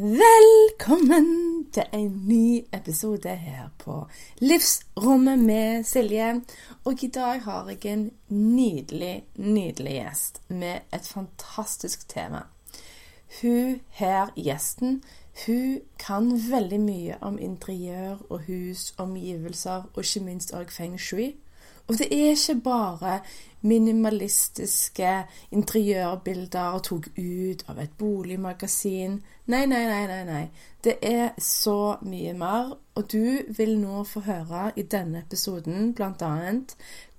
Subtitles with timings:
[0.00, 4.06] Velkommen til en ny episode her på
[4.38, 6.40] Livsrommet med Silje.
[6.84, 12.44] Og i dag har jeg en nydelig, nydelig gjest med et fantastisk tema.
[13.40, 15.02] Hun her, gjesten,
[15.46, 21.32] hun kan veldig mye om interiør og hus, omgivelser og ikke minst òg feng shui.
[21.88, 23.20] Og det er ikke bare
[23.60, 25.12] minimalistiske
[25.56, 29.16] interiørbilder tatt ut av et boligmagasin.
[29.48, 30.42] Nei, nei, nei, nei, nei.
[30.84, 32.76] Det er så mye mer.
[32.94, 36.52] Og du vil nå få høre i denne episoden bl.a.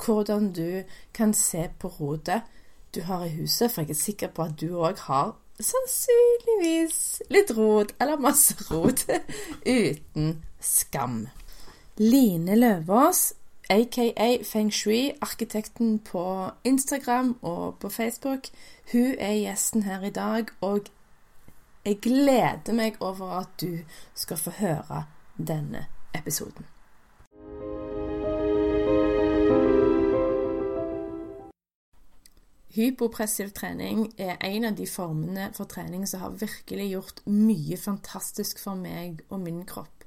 [0.05, 2.55] hvordan du kan se på rotet
[2.95, 7.51] du har i huset, for jeg er sikker på at du òg har sannsynligvis litt
[7.57, 9.03] rot, eller masse rot,
[9.65, 11.27] uten skam.
[11.99, 13.33] Line Løvaas
[13.69, 18.47] aka Feng Shui, arkitekten på Instagram og på Facebook.
[18.91, 20.89] Hun er gjesten her i dag, og
[21.85, 23.79] jeg gleder meg over at du
[24.15, 25.03] skal få høre
[25.37, 26.65] denne episoden.
[32.69, 38.61] Hypopressiv trening er en av de formene for trening som har virkelig gjort mye fantastisk
[38.61, 39.98] for meg og min kropp.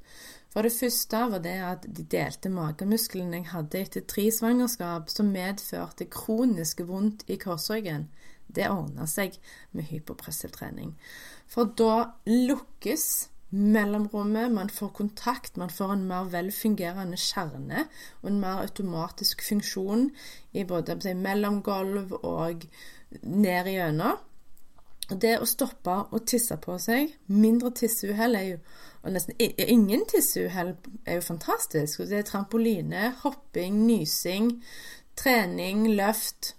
[0.52, 5.32] For det første var det at de delte magemusklene jeg hadde etter tre svangerskap, som
[5.32, 8.10] medførte kroniske vondt i korsryggen.
[8.52, 9.38] Det ordna seg
[9.72, 10.92] med hypopressiv trening.
[11.48, 13.06] For da lukkes
[13.52, 17.86] mellomrommet, man får kontakt, man får en mer velfungerende kjerne
[18.20, 20.10] og en mer automatisk funksjon
[20.52, 22.64] i både si, mellomgulv og
[23.22, 24.20] ned igjennom.
[25.12, 28.62] Det å stoppe å tisse på seg, mindre tisseuhell er jo
[29.02, 30.76] og nesten ingen tisseuhell
[31.06, 32.04] er jo fantastisk.
[32.06, 34.52] Det er trampoline, hopping, nysing,
[35.18, 36.54] trening, løft.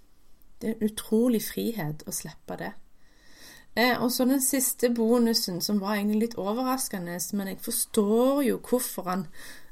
[0.62, 2.74] Det er utrolig frihet å slippe det.
[3.76, 8.60] Eh, og så den siste bonusen, som var egentlig litt overraskende, men jeg forstår jo
[8.62, 9.28] hvorfor han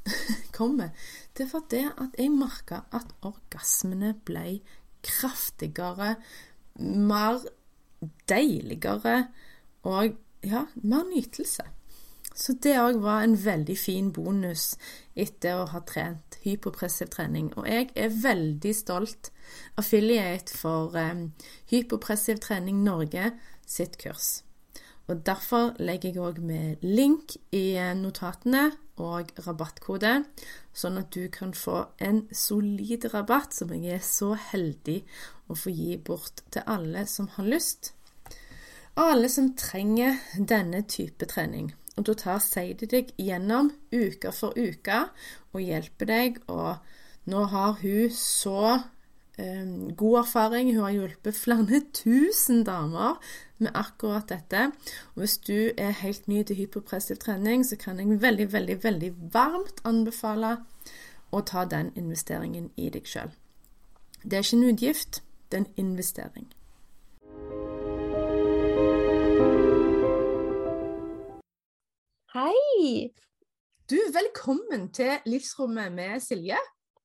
[0.58, 0.96] kommer.
[1.38, 4.62] Det var det at jeg merka at orgasmene ble
[5.06, 6.16] kraftigere,
[6.80, 7.44] mer
[8.30, 9.28] deiligere
[9.84, 11.68] og ja, mer nytelse.
[12.36, 14.76] Så det òg var en veldig fin bonus
[15.20, 17.52] etter å ha trent hypopressiv trening.
[17.60, 19.32] Og jeg er veldig stolt
[19.80, 21.32] affiliate for um,
[21.72, 23.34] Hypopressiv trening Norge
[23.68, 24.42] sitt kurs.
[25.12, 28.70] Og Derfor legger jeg òg med link i eh, notatene
[29.02, 30.12] og rabattkode,
[30.78, 35.02] sånn at du kan få en solid rabatt som jeg er så heldig
[35.52, 37.92] å få gi bort til alle som har lyst,
[38.96, 41.74] og alle som trenger denne type trening.
[42.00, 45.04] Og da tar Seidi deg gjennom uke for uke
[45.52, 46.42] og hjelper deg.
[46.48, 46.78] Og
[47.32, 50.72] nå har hun så um, god erfaring.
[50.72, 53.20] Hun har hjulpet flere tusen damer
[53.62, 54.70] med akkurat dette.
[55.14, 59.12] Og hvis du er helt ny til hypopressiv trening, så kan jeg veldig, veldig, veldig
[59.34, 60.58] varmt anbefale
[61.32, 63.32] å ta den investeringen i deg sjøl.
[64.24, 66.50] Det er ikke en utgift, det er en investering.
[72.32, 73.12] Hei!
[73.92, 76.56] Du, velkommen til Livsrommet med Silje.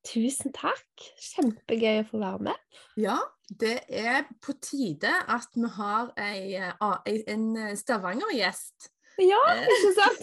[0.07, 0.87] Tusen takk.
[1.19, 2.55] Kjempegøy å få være med.
[3.03, 3.19] Ja,
[3.51, 6.55] det er på tide at vi har ei,
[7.35, 8.87] en Stavanger-gjest.
[9.19, 10.23] Ja, ikke sant?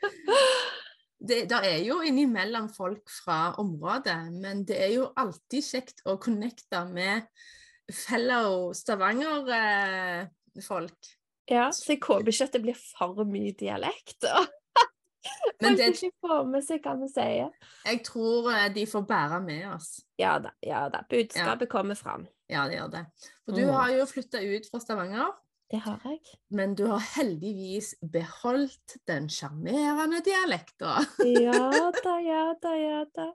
[1.28, 6.16] det, det er jo innimellom folk fra området, men det er jo alltid kjekt å
[6.16, 7.28] connecte med
[7.92, 11.12] fellow Stavanger-folk.
[11.50, 14.26] Ja, så jeg håper ikke at det blir for mye dialekt.
[15.62, 17.52] Men det ikke får med seg hva vi sier.
[17.86, 19.92] Jeg tror eh, de får bære med oss.
[20.18, 20.54] Ja da.
[20.66, 21.04] ja da.
[21.10, 21.70] Budskapet ja.
[21.70, 22.26] kommer fram.
[22.50, 23.04] Ja, det gjør det.
[23.44, 23.72] For du mm.
[23.76, 25.30] har jo flytta ut fra Stavanger.
[25.72, 26.18] Det har jeg.
[26.52, 30.98] Men du har heldigvis beholdt den sjarmerende dialekta.
[31.24, 31.70] ja
[32.04, 33.30] da, ja da, ja da.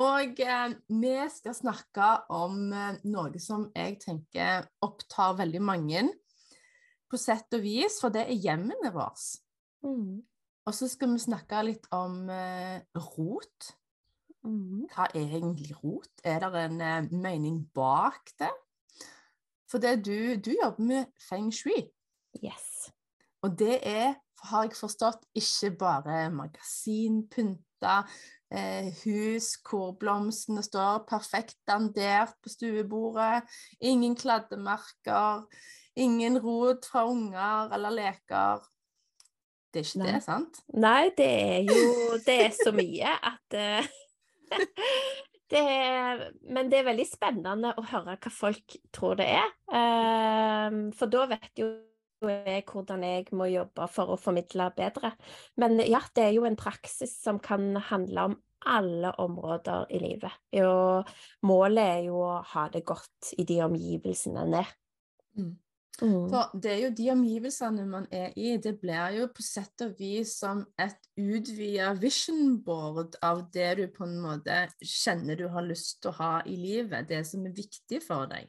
[0.00, 6.06] Og eh, vi skal snakke om eh, noe som jeg tenker opptar veldig mange,
[7.10, 9.18] på sett og vis, for det er hjemmene våre.
[9.82, 10.20] Mm.
[10.68, 13.72] Og så skal vi snakke litt om eh, rot.
[14.46, 14.86] Mm.
[14.92, 16.12] Hva er egentlig rot?
[16.24, 18.52] Er det en eh, mening bak det?
[19.70, 21.82] For det du, du jobber med feng shui.
[22.40, 22.88] Yes.
[23.44, 24.14] Og det er,
[24.46, 28.00] har jeg forstått, ikke bare magasinpynta
[28.50, 33.46] eh, hus hvor blomstene står perfekt dandert på stuebordet,
[33.80, 35.46] ingen kladdemerker,
[36.00, 38.68] ingen rot fra unger eller leker.
[39.70, 40.12] Det er ikke Nei.
[40.12, 40.62] det, sant?
[40.74, 43.90] Nei, det er jo Det er så mye at uh,
[45.52, 49.46] det er, Men det er veldig spennende å høre hva folk tror det er.
[49.70, 51.70] Uh, for da vet jo
[52.28, 55.14] jeg hvordan jeg må jobbe for å formidle bedre.
[55.60, 58.38] Men ja, det er jo en praksis som kan handle om
[58.68, 60.36] alle områder i livet.
[60.60, 61.08] Og
[61.48, 64.72] målet er jo å ha det godt i de omgivelsene en er.
[65.38, 65.50] Mm.
[66.00, 66.30] Mm.
[66.32, 69.98] For det er jo de omgivelsene man er i, det blir jo på sett og
[69.98, 75.66] vis som et utvida vision board av det du på en måte kjenner du har
[75.66, 78.48] lyst til å ha i livet, det som er viktig for deg.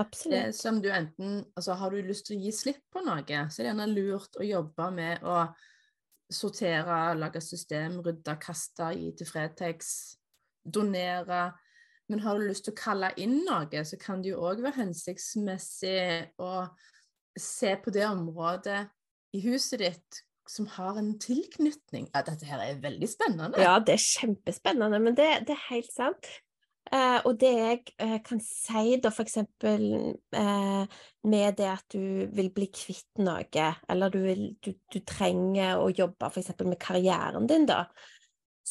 [0.00, 0.32] Absolutt.
[0.32, 3.60] Det som du enten, altså Har du lyst til å gi slipp på noe, så
[3.60, 5.42] er det gjerne lurt å jobbe med å
[6.32, 9.92] sortere, lage system, rydde, kaste, gi til Fretex,
[10.64, 11.50] donere
[12.12, 14.82] men har du lyst til å kalle inn noe, så kan det jo òg være
[14.82, 16.66] hensiktsmessig å
[17.38, 18.82] se på det området
[19.32, 22.10] i huset ditt som har en tilknytning.
[22.12, 23.62] Ja, dette her er veldig spennende.
[23.62, 26.28] Ja, det er kjempespennende, men det, det er helt sant.
[26.90, 29.84] Uh, og det jeg eh, kan si da eksempel
[30.34, 30.82] uh,
[31.30, 35.86] med det at du vil bli kvitt noe, eller du, vil, du, du trenger å
[35.94, 37.84] jobbe eksempel med karrieren din, da,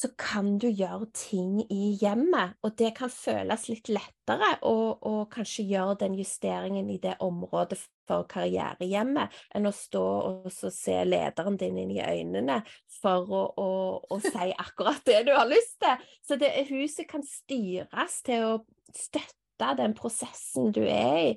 [0.01, 4.95] så kan du gjøre ting i hjemmet, og det kan føles litt lettere å,
[5.30, 7.77] kanskje gjøre den justeringen i det området
[8.09, 12.62] for karrierehjemmet, enn å stå og se lederen din inn i øynene
[13.01, 13.69] for å, å,
[14.09, 16.09] å si akkurat det du har lyst til.
[16.25, 18.57] Så det, huset kan styres til å
[18.98, 21.31] støtte den prosessen du er i.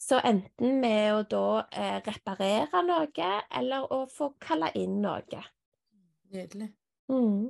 [0.00, 5.44] Så enten med å da eh, reparere noe, eller å få kalle inn noe.
[6.32, 6.72] Nydelig.
[7.10, 7.48] Mm.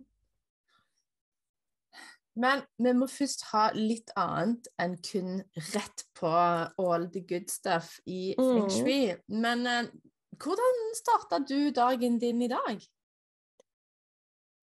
[2.38, 5.40] Men vi må først ha litt annet enn kun
[5.73, 8.70] rett på all the good stuff i feng mm.
[8.76, 9.00] shui.
[9.26, 9.40] Mm.
[9.43, 9.90] Men uh,
[10.38, 12.87] hvordan starta du dagen din i dag?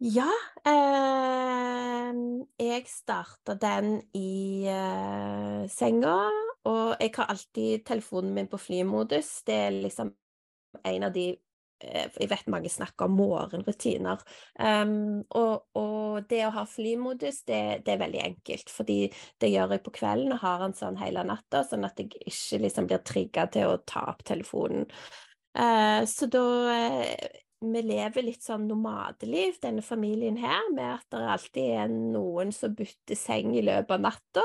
[0.04, 0.32] Ja,
[0.68, 2.10] eh,
[2.60, 6.18] jeg starta den i eh, senga,
[6.68, 9.38] og jeg har alltid telefonen min på flymodus.
[9.48, 10.12] Det er liksom
[10.84, 11.45] en av de Eh,
[11.86, 14.24] jeg vet mange snakker om morgenrutiner.
[14.60, 18.74] Um, og, og, det å ha flymodus, det, det, er veldig enkelt.
[18.74, 19.00] Fordi
[19.42, 22.62] det gjør jeg på kvelden og har en sånn hele natta, sånn at jeg ikke
[22.66, 24.88] liksom blir trigga til å ta opp telefonen.
[25.56, 27.42] Uh, så da uh,
[27.74, 32.76] vi lever litt sånn nomadeliv, denne familien her, med at det alltid er noen som
[32.76, 34.44] bytter seng i løpet av natta.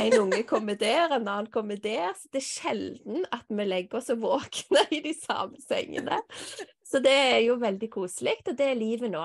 [0.00, 2.12] En unge kommer der, en annen kommer der.
[2.18, 6.20] Så det er sjelden at vi legger oss og våkner i de samme sengene.
[6.88, 9.24] Så det er jo veldig koselig, og det er livet nå.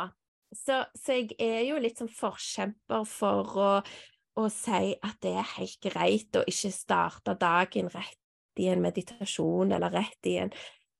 [0.54, 3.70] Så, så jeg er jo litt sånn forkjemper for å,
[4.38, 9.74] å si at det er helt greit å ikke starte dagen rett i en meditasjon
[9.74, 10.52] eller rett i en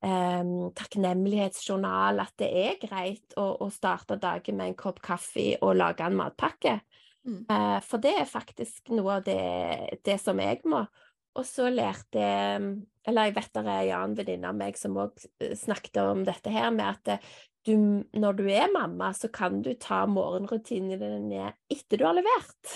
[0.04, 5.76] um, takknemlighetsjournal at det er greit å, å, starte dagen med en kopp kaffe og
[5.78, 6.80] lage en matpakke.
[7.28, 7.44] Mm.
[7.52, 10.84] Uh, for det er faktisk noe av det, det som jeg må.
[11.34, 12.66] Og så lærte jeg
[13.08, 16.22] Eller jeg vet det er en annen venninne av meg som òg eh, snakket om
[16.28, 17.34] dette her, med at eh,
[17.68, 17.76] du,
[18.20, 22.74] når du er mamma, så kan du ta morgenrutinene dine etter du har levert.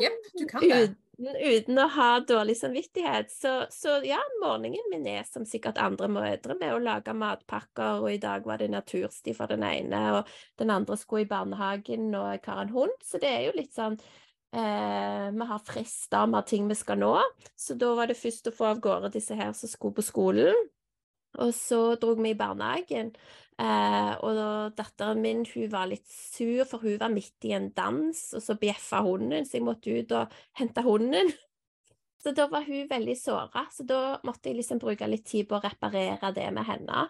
[0.00, 3.30] Jepp, du kan det uten å ha dårlig samvittighet.
[3.32, 8.14] Så, så, ja, morgenen min er som sikkert andre mødre med å lage matpakker, og
[8.14, 12.32] i dag var det natursti for den ene, og den andre skulle i barnehagen, og
[12.32, 13.98] jeg har en hund, så det er jo litt sånn
[14.52, 17.14] eh, Vi har frister, vi har ting vi skal nå,
[17.56, 20.56] så da var det først å få av gårde disse her som skulle på skolen.
[21.38, 23.12] Og så dro vi i barnehagen,
[23.62, 28.24] eh, og datteren min hun var litt sur, for hun var midt i en dans,
[28.34, 31.32] og så bjeffa hunden, så jeg måtte ut og hente hunden.
[32.20, 35.56] Så da var hun veldig såra, så da måtte jeg liksom bruke litt tid på
[35.56, 37.06] å reparere det med henne.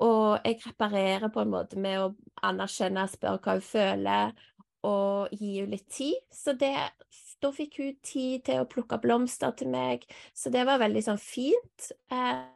[0.00, 2.06] Og jeg reparerer på en måte med å
[2.48, 4.32] anerkjenne, spørre hva hun føler,
[4.88, 6.20] og gi henne litt tid.
[6.34, 6.74] Så det,
[7.42, 11.20] da fikk hun tid til å plukke blomster til meg, så det var veldig sånn
[11.22, 11.92] fint.
[12.10, 12.46] Eh,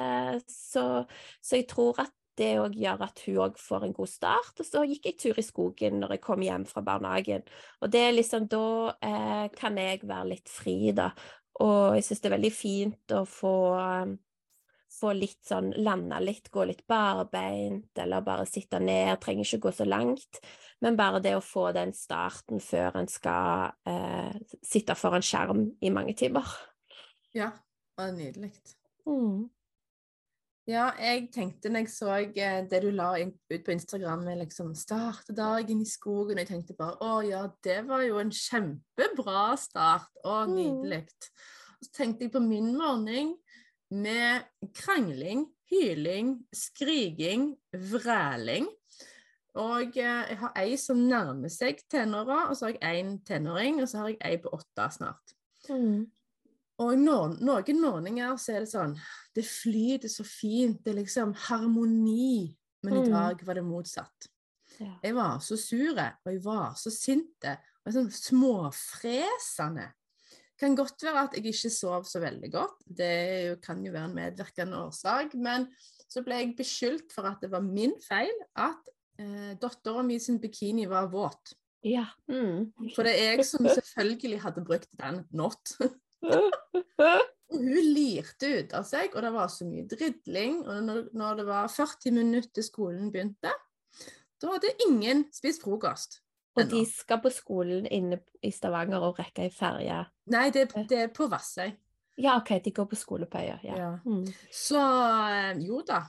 [0.00, 1.04] Eh, så,
[1.40, 4.60] så, jeg tror at det òg gjør at hun òg får en god start.
[4.62, 7.46] Og så gikk jeg tur i skogen når jeg kom hjem fra barnehagen.
[7.82, 11.10] Og det er liksom da eh, kan jeg være litt fri, da.
[11.64, 14.14] Og jeg syns det er veldig fint å få, um,
[14.98, 19.74] få litt sånn lande litt, gå litt barbeint, eller bare sitte ned, trenger ikke gå
[19.78, 20.40] så langt.
[20.84, 25.90] Men bare det å få den starten før en skal eh, sitte foran skjerm i
[25.94, 26.46] mange timer.
[27.34, 28.52] Ja, det var nydelig.
[29.08, 29.48] Mm.
[30.68, 34.74] Ja, jeg tenkte når jeg så eh, det du la ut på Instagram med liksom
[34.76, 39.56] 'starte dagen i skogen', og jeg tenkte bare 'å ja, det var jo en kjempebra
[39.56, 40.12] start'.
[40.24, 40.54] Å, Mm.
[40.54, 41.06] nydelig.
[41.08, 41.84] Mm.
[41.84, 43.36] så tenkte jeg på min morgen
[43.90, 48.68] med krangling, hyling, skriking, vræling.
[49.58, 53.80] Og eh, jeg har ei som nærmer seg tenåra, og så har jeg en tenåring,
[53.82, 55.34] og så har jeg ei på åtte snart.
[55.68, 56.06] Mm.
[56.78, 58.92] Og noen, noen morgener så er det sånn
[59.34, 60.78] Det flyter så fint.
[60.84, 62.54] Det er liksom harmoni.
[62.86, 63.10] Men i Mm.
[63.10, 64.28] dag var det motsatt.
[64.78, 64.92] Ja.
[65.02, 67.56] Jeg var så sur, og jeg var så sinte.
[67.84, 69.88] Og sånn småfresende.
[70.58, 72.82] Kan godt være at jeg ikke sov så veldig godt.
[72.98, 75.36] Det kan jo være en medvirkende årsak.
[75.38, 75.68] Men
[76.08, 80.40] så ble jeg beskyldt for at det var min feil at eh, dattera mi sin
[80.42, 81.54] bikini var våt.
[81.86, 82.08] Ja.
[82.26, 82.72] Mm.
[82.96, 85.76] For det er jeg som selvfølgelig hadde brukt den not.
[87.48, 90.60] Hun lirte ut av seg, og det var så mye dridling.
[90.66, 93.54] Og når, når det var 40 minutter til skolen begynte,
[94.38, 96.20] da hadde ingen spist frokost.
[96.56, 96.70] Og ennå.
[96.70, 99.98] de skal på skolen inne i Stavanger og rekke ei ferje.
[100.32, 101.70] Nei, det, det er på Vassøy.
[102.18, 103.58] Ja, OK, de går på skole på øya.
[103.62, 103.76] Ja.
[103.78, 103.90] Ja.
[104.04, 104.24] Mm.
[104.50, 106.02] Så eh, jo da.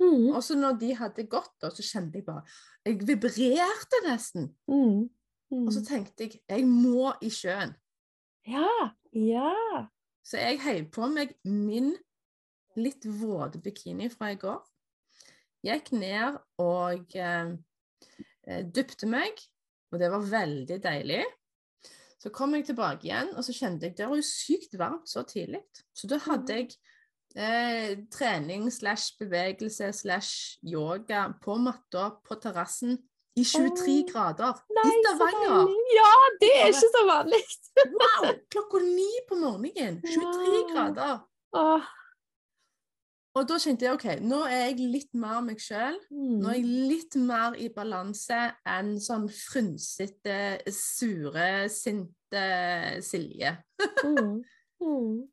[0.00, 0.34] Mm.
[0.34, 2.44] Og så når de hadde gått, da, så kjente jeg bare
[2.84, 4.50] Jeg vibrerte nesten.
[4.68, 5.08] Mm.
[5.50, 5.64] Mm.
[5.66, 7.72] Og så tenkte jeg jeg må i sjøen.
[8.48, 8.68] Ja.
[9.12, 9.86] Ja.
[10.24, 11.94] Så jeg heiv på meg min
[12.78, 14.60] litt våte bikini fra i går.
[15.66, 17.52] Gikk ned og eh,
[18.46, 19.40] eh, dypte meg,
[19.90, 21.24] og det var veldig deilig.
[22.20, 25.24] Så kom jeg tilbake igjen, og så kjente jeg det var jo sykt varmt så
[25.24, 25.62] tidlig.
[25.96, 26.74] Så da hadde jeg
[27.34, 32.98] eh, trening slash bevegelse slash yoga på matta på terrassen
[33.38, 35.72] i 23 oh, grader Nei, i Stavanger.
[35.94, 36.10] Ja,
[36.42, 37.40] det er ikke så vanlig.
[37.94, 38.28] Wow!
[38.52, 40.00] Klokka ni på morgenen.
[40.04, 40.68] 23 Wow.
[40.74, 41.24] grader.
[41.56, 41.88] Åh.
[43.40, 45.96] Og da kjente jeg OK, nå er jeg litt mer meg sjøl.
[46.12, 46.38] Mm.
[46.42, 48.36] Nå er jeg litt mer i balanse
[48.68, 52.46] enn sånn frynsete, sure, sinte
[53.06, 53.56] Silje.
[54.04, 54.40] Mm.
[54.80, 55.26] Mm.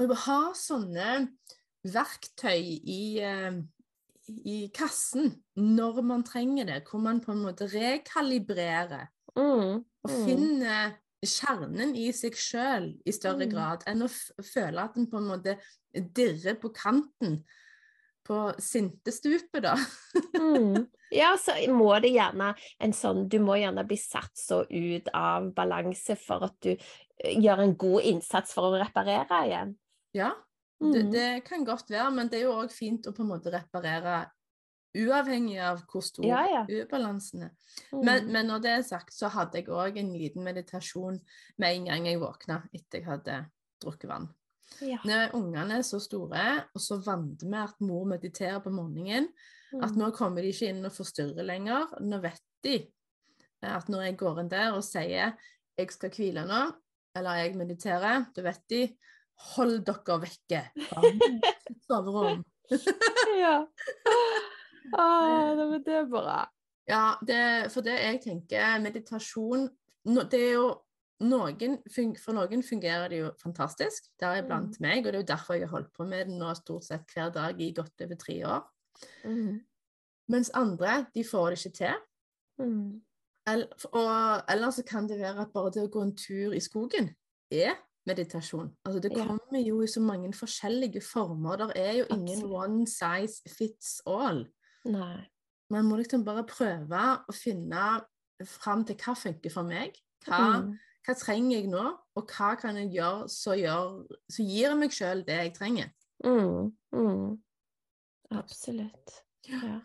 [0.00, 0.08] jeg
[0.56, 1.08] sånne
[1.92, 3.58] verktøy i, eh,
[4.48, 5.26] i kassen
[5.60, 9.84] når man trenger det, hvor man på en måte rekalibrerer Mm.
[9.84, 10.24] og Mm.
[10.24, 10.96] finner
[11.28, 13.52] kjernen i seg sjøl i større Mm.
[13.52, 15.56] grad enn å føle at en på en måte
[15.94, 17.42] dirrer på kanten
[18.24, 19.74] på sintestupet, da.
[20.34, 20.86] Mm.
[21.14, 25.52] Ja, så må det gjerne en sånn Du må gjerne bli satt så ut av
[25.54, 29.76] balanse for at du eh, gjør en god innsats for å reparere igjen.
[30.14, 30.32] Ja,
[30.80, 31.10] det, Mm.
[31.12, 34.24] det kan godt være, men det er jo òg fint å på en måte reparere
[34.94, 36.62] uavhengig av hvor stor Ja, ja.
[36.68, 37.50] ubalansen er.
[37.92, 38.04] Mm.
[38.04, 41.20] Men, men når det er sagt, så hadde jeg òg en liten meditasjon
[41.58, 43.38] med en gang jeg våkna etter jeg hadde
[43.82, 44.28] drukket vann.
[44.80, 44.98] ja.
[45.04, 49.28] Når ungene er så store, og så vant vi at mor mediterer på morgenen,
[49.82, 49.98] at Mm.
[49.98, 51.88] nå kommer de ikke inn og forstyrrer lenger.
[52.00, 55.32] Nå vet de eh, at når jeg går inn der og sier
[55.76, 56.72] 'jeg skal hvile nå',
[57.16, 58.96] eller 'jeg mediterer', da vet de
[59.36, 61.02] 'hold dere vekke fra
[61.90, 62.44] soverom'.
[63.38, 63.66] ja.
[64.92, 66.40] Ah, det, det er bra.
[66.88, 69.68] Ja, det, for det jeg tenker, meditasjon
[70.10, 70.66] no, Det er jo
[71.24, 75.64] noen, For noen fungerer det jo fantastisk, deriblant meg, og det er jo derfor jeg
[75.64, 78.66] har holdt på med det nå stort sett hver dag i godt over tre år.
[79.24, 79.62] Mm.
[80.28, 82.04] Mens andre, de får det ikke til.
[82.60, 83.00] Mm.
[83.48, 86.62] Eller, og, ellers så kan det være at bare det å gå en tur i
[86.64, 87.10] skogen
[87.52, 87.76] er
[88.08, 88.70] meditasjon.
[88.84, 91.56] Altså det kommer jo i så mange forskjellige former.
[91.56, 92.56] Det er jo ingen Absolutt.
[92.64, 94.44] one size fits all.
[94.84, 95.26] Nei.
[95.70, 98.04] Man må liksom bare prøve å finne
[98.44, 99.96] fram til hva funker for meg.
[100.26, 100.78] Hva, Mm.
[101.06, 105.36] hva trenger jeg nå, og hva kan jeg gjøre som gir jeg meg sjøl det
[105.40, 105.90] jeg trenger.
[106.24, 106.72] Mm.
[106.94, 107.38] Mm.
[108.30, 109.22] Absolutt.
[109.48, 109.80] Ja.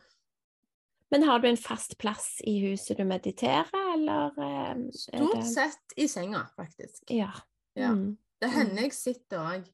[1.12, 5.96] Men har du en fast plass i huset du mediterer, eller eh, Stort det sett
[5.98, 7.02] i senga, faktisk.
[7.10, 7.32] Ja.
[7.76, 7.92] Ja.
[7.94, 8.18] Mm.
[8.42, 8.54] Det Mm.
[8.56, 9.66] hender jeg sitter òg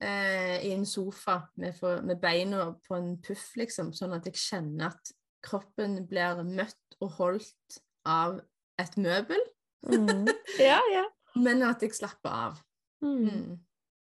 [0.00, 4.34] eh, i en sofa med, for, med beina på en puff, liksom, sånn at jeg
[4.40, 5.12] kjenner at
[5.44, 8.40] kroppen blir møtt og holdt av
[8.80, 9.40] et møbel,
[9.80, 10.26] Mm.
[10.60, 11.06] Ja, ja.
[11.40, 12.58] men at jeg slapper av.
[13.00, 13.22] Mm.
[13.24, 13.54] Mm.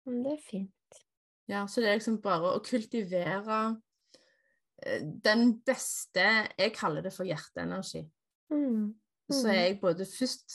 [0.08, 0.98] Mm, Det er fint.
[1.48, 3.60] Ja, så det er liksom bare å kultivere
[4.82, 6.26] eh, den beste
[6.58, 8.02] Jeg kaller det for hjerteenergi.
[8.50, 8.96] Mm.
[9.30, 9.52] Så Mm.
[9.52, 10.50] er jeg både først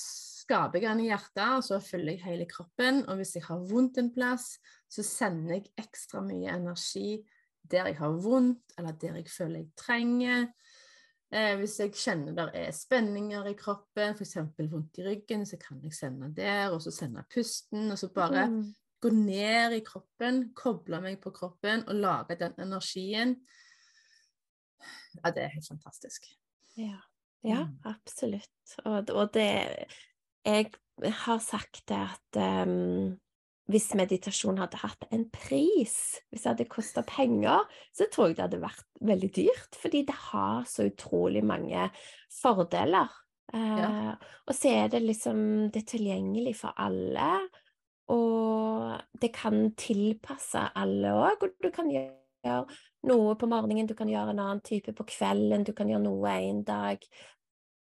[0.45, 3.03] skaper jeg den i hjertet, og så fyller jeg hele kroppen.
[3.09, 4.59] Og hvis jeg har vondt en plass,
[4.93, 7.23] så sender jeg ekstra mye energi
[7.65, 10.43] der jeg har vondt, eller der jeg føler jeg trenger.
[11.33, 14.37] Eh, hvis jeg kjenner det er spenninger i kroppen, f.eks.
[14.71, 18.45] vondt i ryggen, så kan jeg sende der, og så sende pusten, og så bare
[18.51, 18.75] Mm.
[19.01, 23.35] gå ned i kroppen, koble meg på kroppen og lage den energien.
[25.25, 26.29] Ja, det er helt fantastisk.
[26.77, 27.01] Ja,
[27.45, 27.79] ja Mm.
[27.85, 28.77] absolutt.
[28.85, 29.87] Og, og det
[30.45, 30.71] Jeg
[31.25, 33.15] har sagt det at um,
[33.73, 35.97] hvis meditasjon hadde hatt en pris,
[36.29, 37.65] hvis det hadde kosta penger,
[37.97, 41.87] så tror jeg det hadde vært veldig dyrt, fordi det har så utrolig mange
[42.43, 43.09] fordeler.
[43.55, 44.11] Eh,
[44.49, 47.31] og så er det liksom Det er tilgjengelig for alle,
[48.13, 52.59] og det kan tilpasse alle òg, og du kan gjøre
[53.09, 56.37] noe på morgenen, du kan gjøre en annen type på kvelden, du kan gjøre noe
[56.37, 57.01] en dag.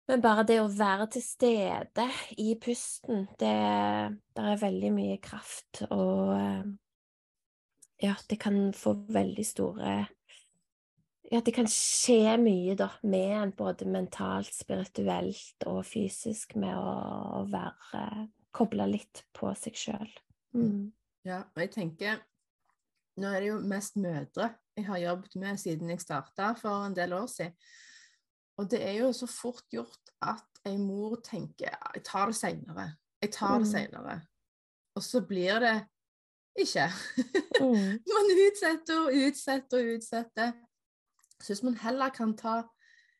[0.09, 2.05] Men bare det å være til stede
[2.41, 3.49] i pusten, det
[4.33, 6.71] der er veldig mye kraft, og eh,
[8.07, 9.97] ja, det kan få veldig store
[11.29, 17.43] Ja, det kan skje mye, da, med en både mentalt, spirituelt og fysisk, med å,
[17.51, 20.15] være Koble litt på seg sjøl.
[20.57, 20.87] Mm.
[21.27, 22.23] Ja, og jeg tenker
[23.19, 26.95] Nå er det jo mest mødre jeg har jobbet med siden jeg starta for en
[26.95, 27.53] del år siden.
[28.59, 32.89] Og det er jo så fort gjort at ei mor tenker jeg tar det seinere.
[33.21, 33.71] Jeg tar det Mm.
[33.71, 34.15] seinere.
[34.95, 35.77] Og så blir det
[36.59, 36.89] ikke.
[37.61, 37.99] Mm.
[38.15, 40.51] man utsetter og utsetter og utsetter.
[41.39, 42.63] Så hvis man heller kan ta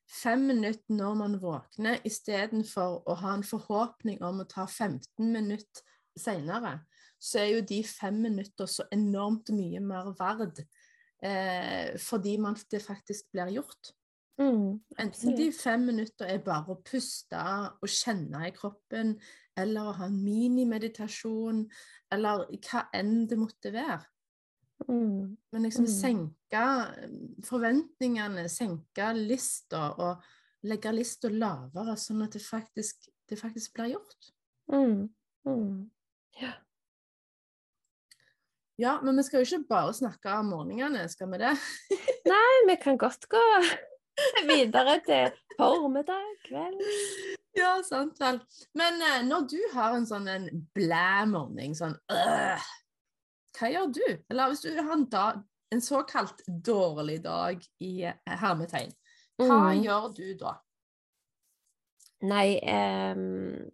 [0.10, 5.86] fem minutter når man våkner, istedenfor å ha en forhåpning om å ta 15 minutter
[6.17, 6.81] seinere,
[7.19, 10.65] så er jo de fem minutter så enormt mye mer verd.
[11.24, 13.93] Eh, fordi man, det faktisk blir gjort.
[14.39, 14.79] Mm.
[15.00, 17.39] Enten de fem minutter er bare å puste
[17.81, 19.17] og kjenne i kroppen,
[19.60, 21.65] eller å ha en minimeditasjon,
[22.15, 24.05] eller hva enn det måtte være.
[24.88, 25.36] Mm.
[25.51, 25.91] Men liksom Mm.
[25.91, 26.63] senke
[27.03, 27.10] eh,
[27.43, 30.24] forventningene, senke lista og
[30.63, 34.31] legge lista lavere, sånn at det faktisk, det faktisk blir gjort.
[34.72, 35.10] Mm.
[35.46, 35.91] Mm.
[36.39, 36.53] Ja.
[38.79, 41.51] Ja, men vi skal jo ikke bare snakke om morgenene, skal vi det?
[42.31, 43.43] Nei, vi kan godt gå
[44.47, 46.82] videre til formiddag, kveld.
[47.58, 48.39] Ja, sant vel.
[48.77, 52.67] Men eh, når du har en sånn en blæ morgen, sånn øh,
[53.58, 54.05] Hva gjør du?
[54.29, 55.41] Eller hvis du har en, dag,
[55.73, 58.93] en såkalt dårlig dag i eh, hermetegn,
[59.39, 59.84] hva Mm.
[59.86, 60.58] gjør du da?
[62.27, 63.69] Nei, em,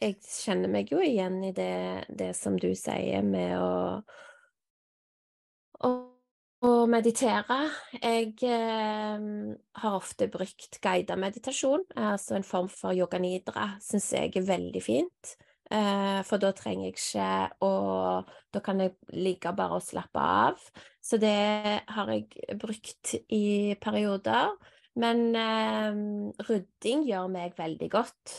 [0.00, 4.00] jeg kjenner meg jo igjen i det, det som du sier med å,
[5.84, 5.90] å,
[6.64, 7.58] å meditere.
[7.98, 9.24] Jeg eh,
[9.80, 14.82] har ofte brukt guidet meditasjon, altså en form for yoga nidra, syns jeg er veldig
[14.84, 15.34] fint.
[15.72, 17.28] Eh, for da trenger jeg ikke
[17.64, 17.70] å
[18.52, 20.60] Da kan jeg ligge bare og slappe av.
[21.02, 24.52] Så det har jeg brukt i perioder.
[25.00, 25.96] Men eh,
[26.46, 28.36] rydding gjør meg veldig godt.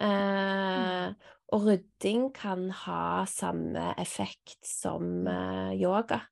[0.00, 1.10] Eh,
[1.52, 6.22] og rydding kan ha samme effekt som eh, yoga.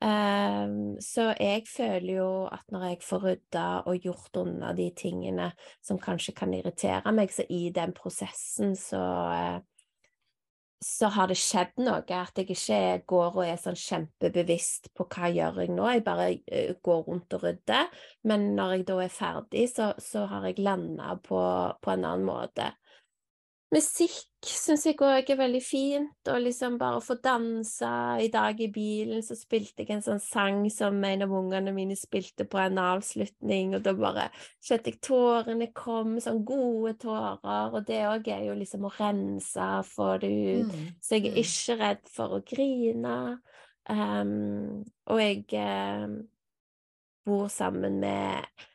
[0.00, 5.50] Eh, så jeg føler jo at når jeg får rydda og gjort unna de tingene
[5.84, 9.02] som kanskje kan irritere meg, så i den prosessen så
[9.34, 9.58] eh,
[10.80, 12.76] så har det skjedd noe, at jeg ikke
[13.12, 17.02] går og er sånn kjempebevisst på hva jeg gjør jeg nå, jeg bare eh, går
[17.08, 17.90] rundt og rydder.
[18.24, 21.42] Men når jeg da er ferdig, så, så har jeg landa på,
[21.84, 22.70] på en annen måte.
[23.70, 27.90] Musikk syns jeg òg er veldig fint, og liksom bare å få danse.
[28.18, 31.94] I dag i bilen så spilte jeg en sånn sang som en av ungene mine
[31.98, 34.24] spilte på en avslutning, og da bare
[34.66, 39.68] kjente jeg tårene kom, sånn gode tårer, og det òg er jo liksom å rense,
[39.92, 40.74] få det ut.
[40.74, 41.40] Mm, Så jeg er mm.
[41.44, 43.16] ikke redd for å grine.
[43.90, 46.18] Um, og jeg um,
[47.26, 48.66] bor sammen med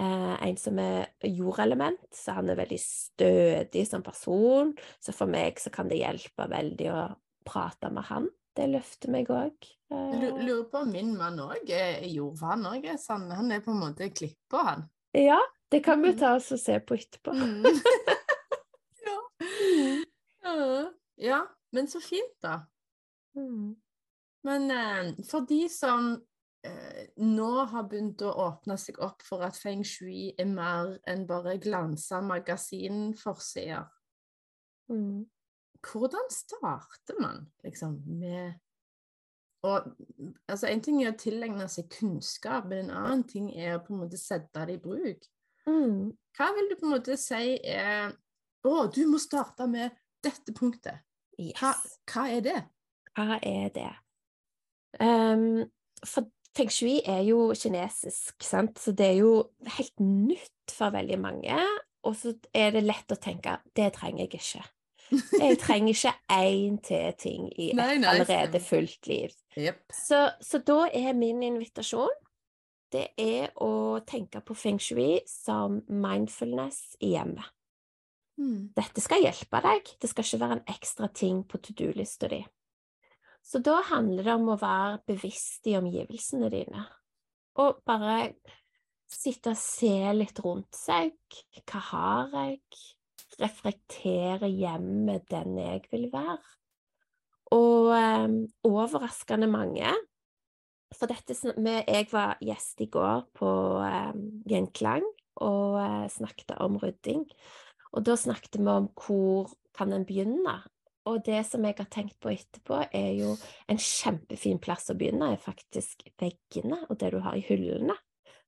[0.00, 4.72] eh, en som er jordelement, så han er veldig stødig som person.
[5.00, 7.02] Så for meg så kan det hjelpe veldig å
[7.46, 8.28] prate med han.
[8.56, 9.68] Det løfter meg òg.
[9.90, 10.16] Eh.
[10.42, 13.72] lurer på om min mann òg er jord, han òg er sånn Han er på
[13.72, 14.84] en måte klippa, han.
[15.14, 15.38] ja,
[15.70, 16.18] det kan vi Mhm.
[16.18, 17.32] ta oss og se på etterpå.
[17.34, 17.64] Mm.
[19.06, 19.18] ja.
[20.44, 20.90] ja.
[21.20, 21.40] Ja,
[21.72, 22.60] men så fint, da.
[23.36, 23.76] Mm.
[24.42, 26.20] Men eh, for de som eh,
[27.16, 31.58] nå har begynt å åpne seg opp for at feng shui er mer enn bare
[31.62, 33.86] glansa magasinforsider,
[34.90, 35.26] Mm.
[35.86, 38.54] hvordan starter man liksom med
[39.62, 39.92] og,
[40.48, 43.92] altså En ting er å tilegne seg kunnskap, men en annen ting er å på
[43.94, 45.26] en måte sette det i bruk.
[45.68, 46.10] Mm.
[46.36, 48.16] Hva vil du på en måte si er
[48.64, 49.92] Å, du må starte med
[50.22, 51.00] dette punktet.
[51.38, 51.98] Hva, Yes.
[52.10, 52.58] hva er det?
[53.16, 53.92] Hva er det?
[55.00, 55.70] Um,
[56.04, 58.78] for feng shui er jo kinesisk, sant?
[58.80, 59.34] så det er jo
[59.76, 61.62] helt nytt for veldig mange.
[62.06, 64.64] Og så er det lett å tenke det trenger jeg ikke.
[65.10, 69.34] Jeg trenger ikke én til ting i et Nei, nei, allerede fullt liv.
[69.58, 69.82] Yep.
[69.94, 72.18] Så, så da er min invitasjon
[72.90, 77.46] det er å tenke på feng shui som mindfulness i hjemmet.
[78.40, 78.70] Mm.
[78.74, 82.40] Dette skal hjelpe deg, det skal ikke være en ekstra ting på to do-lista di.
[83.42, 86.84] Så da handler det om å være bevisst i omgivelsene dine,
[87.60, 88.32] og bare
[89.10, 91.14] sitte og se litt rundt seg.
[91.66, 92.62] Hva har jeg?
[93.40, 96.40] Reflektere hjemme den jeg vil være.
[97.54, 99.90] Og um, overraskende mange
[100.94, 103.50] For dette Jeg var gjest i går på
[104.50, 105.06] Gjenklang
[105.40, 107.24] og uh, snakket om rydding.
[107.94, 110.58] Og da snakket vi om hvor kan en begynne.
[111.10, 113.34] Og det som jeg har tenkt på etterpå, er jo
[113.70, 117.96] en kjempefin plass å begynne, er faktisk veggene og det du har i hyllene.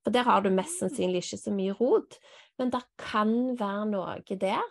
[0.02, 2.18] For der har du mest sannsynlig ikke så mye rot,
[2.58, 4.64] men det kan være noe der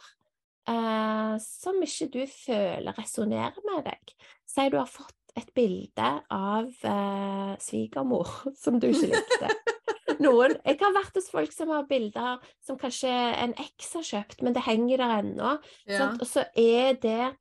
[0.68, 4.16] eh, som ikke du føler resonnerer med deg.
[4.48, 8.32] Si du har fått et bilde av eh, svigermor
[8.64, 9.52] som du ikke likte.
[10.22, 14.44] Noen, jeg har vært hos folk som har bilder som kanskje en eks har kjøpt,
[14.46, 15.54] men det henger der ennå.
[15.90, 16.12] Ja.
[16.14, 17.32] Og så er det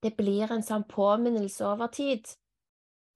[0.00, 2.28] Det blir en sånn påminnelse over tid.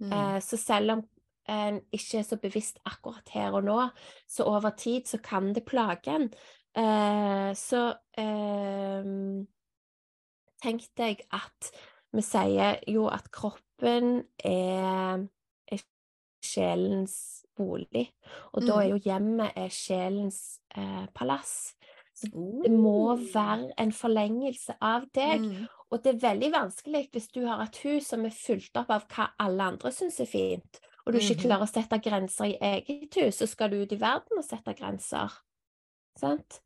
[0.02, 0.12] Mm.
[0.12, 1.04] Eh, så selv om
[1.48, 3.80] en ikke er så bevisst akkurat her og nå,
[4.28, 6.30] så over tid så kan det plage en.
[6.74, 7.82] Eh, så
[8.18, 9.10] eh,
[10.64, 11.70] tenk deg at
[12.14, 15.24] vi sier jo at kroppen er,
[15.68, 15.84] er
[16.44, 17.16] sjelens
[17.54, 18.08] bolig,
[18.54, 21.74] og da er jo hjemmet er sjelens eh, palass.
[22.14, 22.30] Så
[22.62, 25.42] det må være en forlengelse av deg.
[25.42, 25.64] Mm.
[25.94, 29.06] Og det er veldig vanskelig hvis du har et hus som er fulgt opp av
[29.14, 31.42] hva alle andre syns er fint, og du ikke Mhm.
[31.44, 34.74] klarer å sette grenser i eget hus, så skal du ut i verden og sette
[34.74, 35.30] grenser.
[36.16, 36.60] Sant?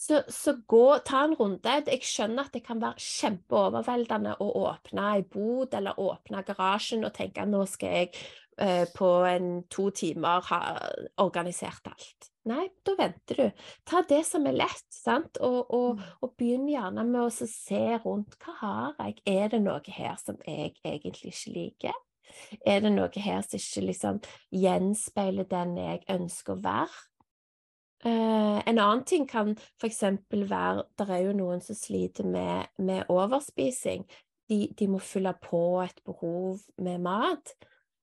[0.00, 1.72] Så, så gå, ta en runde.
[1.86, 7.12] Jeg skjønner at det kan være kjempeoverveldende å åpne ei bod eller åpne garasjen og
[7.12, 8.14] tenke nå skal jeg
[8.58, 10.60] eh, på en to timer ha
[11.20, 12.30] organisert alt.
[12.44, 13.62] Nei, da venter du.
[13.88, 15.38] Ta det som er lett, sant?
[15.40, 16.02] Og, og, Mm.
[16.22, 18.36] og begynn gjerne med å se rundt.
[18.38, 19.22] Hva har jeg?
[19.26, 21.94] Er det noe her som jeg egentlig ikke liker?
[22.66, 24.20] Er det noe her som ikke liksom
[24.52, 27.02] gjenspeiler den jeg ønsker å være?
[28.04, 30.02] Eh, en annen ting kan f.eks.
[30.30, 34.04] være Det er jo noen som sliter med, med overspising.
[34.50, 37.54] De, de må fylle på et behov med mat.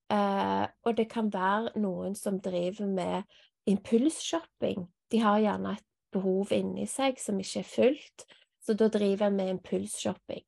[0.09, 3.23] Eh, og det kan være noen som driver med
[3.69, 4.87] impulsshopping.
[5.11, 8.25] De har gjerne et behov inni seg som ikke er fullt,
[8.61, 10.43] så da driver jeg med impulsshopping.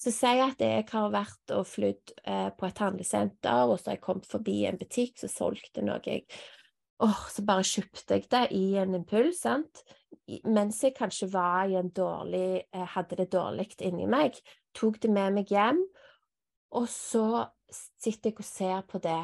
[0.00, 3.98] Så si at jeg har vært og flydd eh, på et handlesenter, og så har
[3.98, 6.24] jeg kommet forbi en butikk som solgte noe jeg
[7.04, 9.82] Åh, så bare kjøpte jeg det i en impuls, sant?
[10.48, 14.38] Mens jeg kanskje var i en dårlig eh, Hadde det dårlig inni meg.
[14.72, 15.82] Tok det med meg hjem,
[16.72, 19.20] og så sitter jeg og ser på det.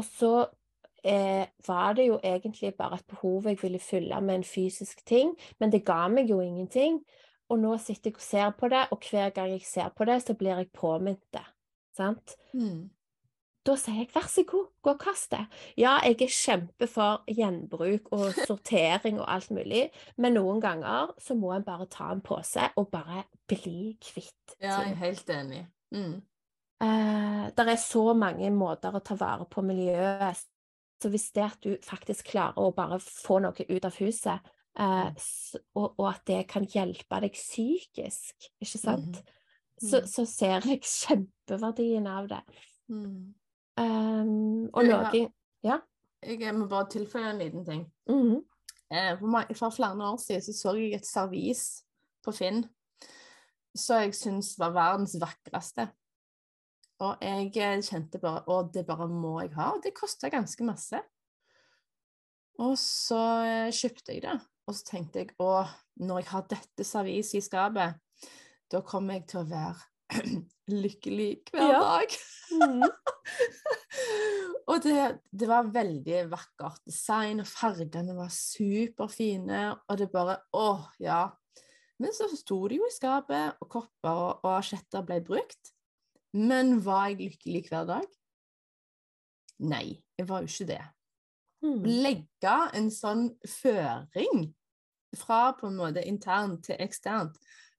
[0.00, 0.32] Og så
[1.04, 5.34] eh, var det jo egentlig bare et behov jeg ville fylle med en fysisk ting,
[5.60, 7.02] men det ga meg jo ingenting.
[7.52, 10.22] Og nå sitter jeg og ser på det, og hver gang jeg ser på det,
[10.22, 11.44] så blir jeg påminnet det.
[11.96, 12.36] Sant?
[12.56, 12.88] Mm.
[13.62, 15.42] Da sier jeg vær så god, gå og kast det.
[15.78, 19.84] Ja, jeg er kjempe for gjenbruk og sortering og alt mulig,
[20.18, 24.80] men noen ganger så må en bare ta en pose og bare bli kvitt Ja,
[24.80, 25.62] jeg er helt enig.
[25.94, 26.16] Mm.
[26.82, 30.42] Eh, det er så mange måter å ta vare på miljøet.
[31.02, 35.08] Så hvis det at du faktisk klarer å bare få noe ut av huset, eh,
[35.74, 39.22] og, og at det kan hjelpe deg psykisk, ikke sant,
[39.82, 40.06] så, Mm.
[40.06, 42.42] så ser jeg kjempeverdien av det.
[42.88, 43.34] Mm.
[43.80, 45.80] Um, og noe jeg
[46.22, 47.86] Jeg må bare tilføye en liten ting.
[48.06, 48.44] Mhm.
[48.92, 51.82] Eh, for, for flere år siden så, så jeg et servis
[52.22, 52.66] på Finn
[53.74, 55.88] som jeg syntes var verdens vakreste.
[57.00, 59.72] Og jeg eh, kjente bare at det bare må jeg ha.
[59.74, 61.00] Og det kosta ganske masse.
[62.62, 64.36] Og så eh, kjøpte jeg det.
[64.68, 65.64] Og så tenkte jeg å,
[66.04, 67.96] når jeg har dette serviset i skapet,
[68.70, 70.22] da kommer jeg til å være
[70.84, 71.80] lykkelig hver Ja.
[71.82, 72.14] dag.
[72.52, 72.84] Mhm.
[74.70, 74.96] og det,
[75.34, 76.80] det var veldig vakkert.
[76.86, 80.68] Design og fargene var superfine, og det bare Å,
[81.02, 81.24] ja.
[82.02, 85.71] Men så sto det jo i skapet, og kopper og asjetter ble brukt.
[86.32, 88.08] Men var jeg lykkelig hver dag?
[89.62, 89.86] Nei,
[90.18, 90.82] jeg var jo ikke det.
[91.62, 91.82] Mm.
[92.02, 94.48] Legge en sånn føring
[95.18, 97.36] fra på en måte internt til eksternt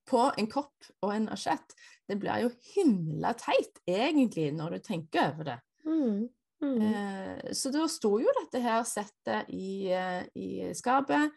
[0.08, 1.76] på en kopp og en asjett,
[2.10, 5.60] det blir jo himla teit, egentlig, når du tenker over det.
[5.88, 6.26] Mm.
[6.64, 6.80] Mm.
[6.88, 11.32] Eh, så da sto jo dette her settet i, eh, i skapet,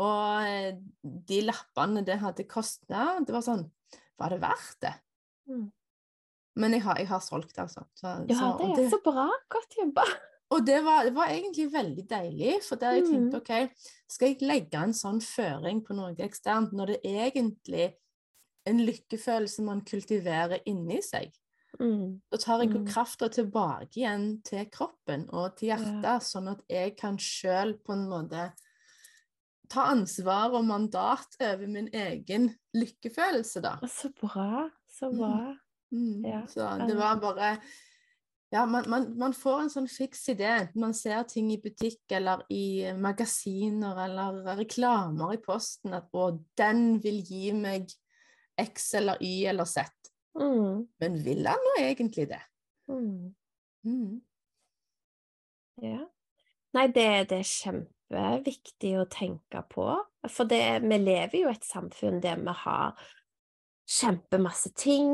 [0.00, 3.66] og de lappene det hadde kosta Det var sånn
[4.20, 4.92] var det verdt det?
[5.50, 5.66] Mm.
[6.56, 7.84] Men jeg har, jeg har solgt, altså.
[7.94, 9.28] Så, Ja, så, det er er så bra.
[9.48, 10.02] Godt jobba.
[10.50, 13.30] og det var, det var egentlig veldig deilig, for der jeg Mm.
[13.30, 13.70] tenkte OK,
[14.08, 17.94] skal jeg legge en sånn føring på noe eksternt når det er egentlig
[18.66, 21.30] en lykkefølelse man kultiverer inni seg?
[21.78, 22.20] Mm.
[22.30, 22.86] Da tar jeg Mm.
[22.86, 28.08] krafta tilbake igjen til kroppen og til hjertet, sånn at jeg kan sjøl på en
[28.08, 28.52] måte
[29.70, 33.76] ta ansvar og mandat over min egen lykkefølelse, da.
[33.86, 34.68] Så bra.
[34.88, 35.18] Så Mm.
[35.18, 35.28] bra.
[35.28, 35.58] Mm.
[35.90, 37.56] Ja, Så det var bare
[38.50, 40.48] Ja, man, man, man får en sånn fiks idé.
[40.58, 46.32] enten Man ser ting i butikk eller i magasiner eller reklamer i posten at 'Å,
[46.58, 47.90] den vil gi meg
[48.58, 50.10] X eller Y eller Z'.
[50.34, 50.88] Mm.
[50.98, 52.42] Men vil han nå egentlig det?
[52.90, 53.34] Mm.
[53.86, 54.20] Mm.
[55.82, 56.04] Ja.
[56.74, 59.86] Nei, det, det er kjempeviktig å tenke på.
[60.28, 62.98] For det, vi lever jo i et samfunn der vi har
[63.90, 65.10] kjempemasse ting,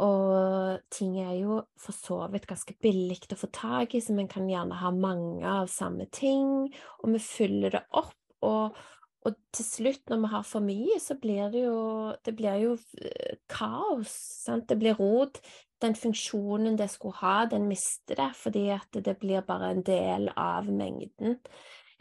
[0.00, 4.26] og ting er jo for så vidt ganske billig å få tak i, så vi
[4.30, 6.70] kan gjerne ha mange av samme ting,
[7.02, 8.16] og vi fyller det opp.
[8.44, 8.80] Og,
[9.24, 11.76] og til slutt, når vi har for mye, så blir det jo,
[12.24, 14.16] det blir jo eh, kaos.
[14.44, 14.66] Sant?
[14.68, 15.40] Det blir rot.
[15.84, 20.30] Den funksjonen det skulle ha, den mister det, fordi at det blir bare en del
[20.36, 21.40] av mengden.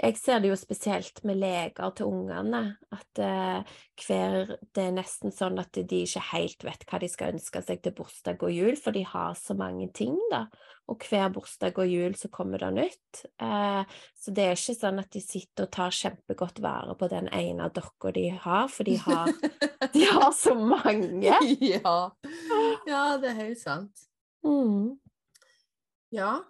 [0.02, 2.62] Jeg ser det jo spesielt med leger til ungene,
[2.96, 7.36] at eh, hver, det er nesten sånn at de ikke helt vet hva de skal
[7.36, 10.48] ønske seg til bursdag og jul, for de har så mange ting, da.
[10.92, 13.22] Og hver bursdag og jul så kommer det nytt.
[13.40, 17.30] Eh, så det er ikke sånn at de sitter og tar kjempegodt vare på den
[17.36, 19.30] ene dokka de har, for de har,
[19.94, 21.38] de har så mange.
[21.62, 22.00] ja.
[22.90, 24.10] ja, det er helt sant.
[24.44, 24.98] Mm.
[26.14, 26.42] Ja,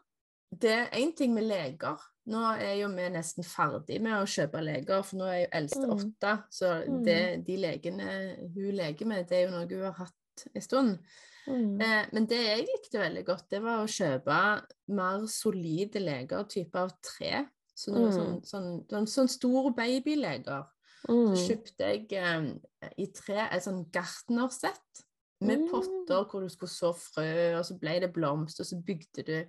[0.60, 1.98] det er én ting med leger.
[2.26, 5.88] Nå er jo vi nesten ferdig med å kjøpe leger, for nå er jo eldste
[5.88, 5.94] Mm.
[5.98, 6.44] åtte.
[6.50, 7.04] Så Mm.
[7.04, 11.00] det, de legene hun leker med, det er jo noe hun har hatt en stund.
[11.48, 11.82] Mm.
[11.82, 16.76] Eh, men det jeg likte veldig godt, det var å kjøpe mer solide leger, type
[16.76, 17.48] av tre.
[17.76, 18.12] Så Mm.
[18.14, 20.66] sånn, sånn, sånn, sånn babyleger.
[21.10, 21.36] Mm.
[21.36, 21.48] Så Mm.
[21.50, 25.04] kjøpte jeg eh, i tre et sånn gartnersett
[25.42, 25.70] med Mm.
[25.70, 29.46] potter hvor du skulle så frø, og så ble det blomst, og så bygde du.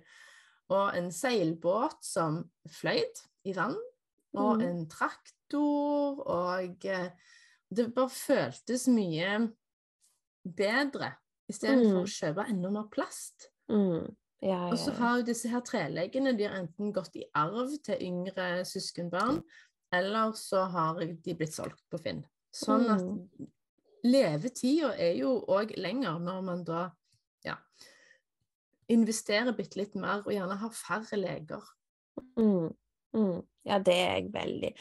[0.69, 3.75] Og en seilbåt som fløyt i vann,
[4.35, 4.61] og Mm.
[4.67, 7.09] en traktor, og eh,
[7.75, 9.51] det bare føltes mye
[10.57, 11.11] bedre,
[11.49, 12.03] istedenfor Mm.
[12.03, 13.49] å kjøpe enda mer plast.
[13.69, 14.15] Mm.
[14.41, 14.99] Ja, Og så ja, ja.
[14.99, 19.43] har jo disse her treleggene de har enten gått i arv til yngre søskenbarn,
[19.93, 22.25] eller så har de blitt solgt på Finn.
[22.53, 23.47] Sånn at Mm.
[24.03, 26.91] levetida er jo òg lenger når man da
[27.45, 27.55] ja,
[28.91, 31.65] investerer bitte litt mer og gjerne ha færre leger.
[32.37, 32.69] Mm,
[33.15, 33.37] mm.
[33.65, 34.71] Ja, det er jeg veldig,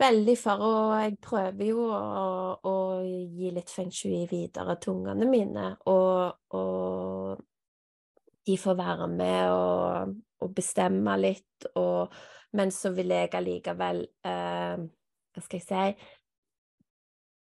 [0.00, 2.26] veldig for, og jeg prøver jo å,
[2.62, 7.42] å gi litt feng shui videre til ungene mine, og, og
[8.46, 12.14] de får være med og, og bestemme litt, og,
[12.56, 14.86] men så vil jeg allikevel, eh,
[15.34, 16.08] hva skal jeg si,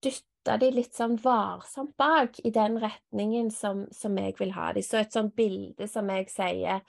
[0.03, 4.83] dytte de litt sånn varsomt bak i den retningen som, som jeg vil ha de.
[4.83, 6.83] Så et sånt bilde som jeg sier,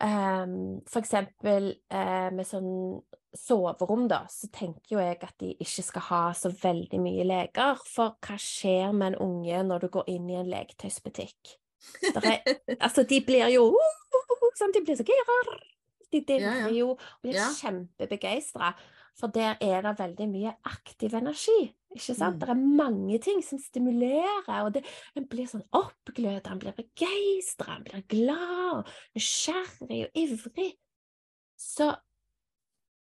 [0.00, 3.02] Um, for eksempel uh, med sånn
[3.36, 7.82] soverom, da, så tenker jo jeg at de ikke skal ha så veldig mye leker.
[7.84, 11.58] For hva skjer med en unge når du går inn i en leketøysbutikk?
[12.16, 12.40] Er,
[12.78, 13.70] altså, de blir jo
[14.58, 15.36] sånn, De blir så gira.
[16.10, 16.56] De ja.
[16.74, 17.46] jo og blir Ja.
[17.60, 18.72] kjempebegeistra.
[19.18, 21.70] For der er det veldig mye aktiv energi.
[21.94, 22.36] Ikke sant?
[22.36, 22.40] Mm.
[22.40, 24.84] Det er mange ting som stimulerer, og det,
[25.18, 30.70] en blir sånn oppglødd, en blir begeistra, en blir glad, nysgjerrig og ivrig.
[31.60, 31.90] Så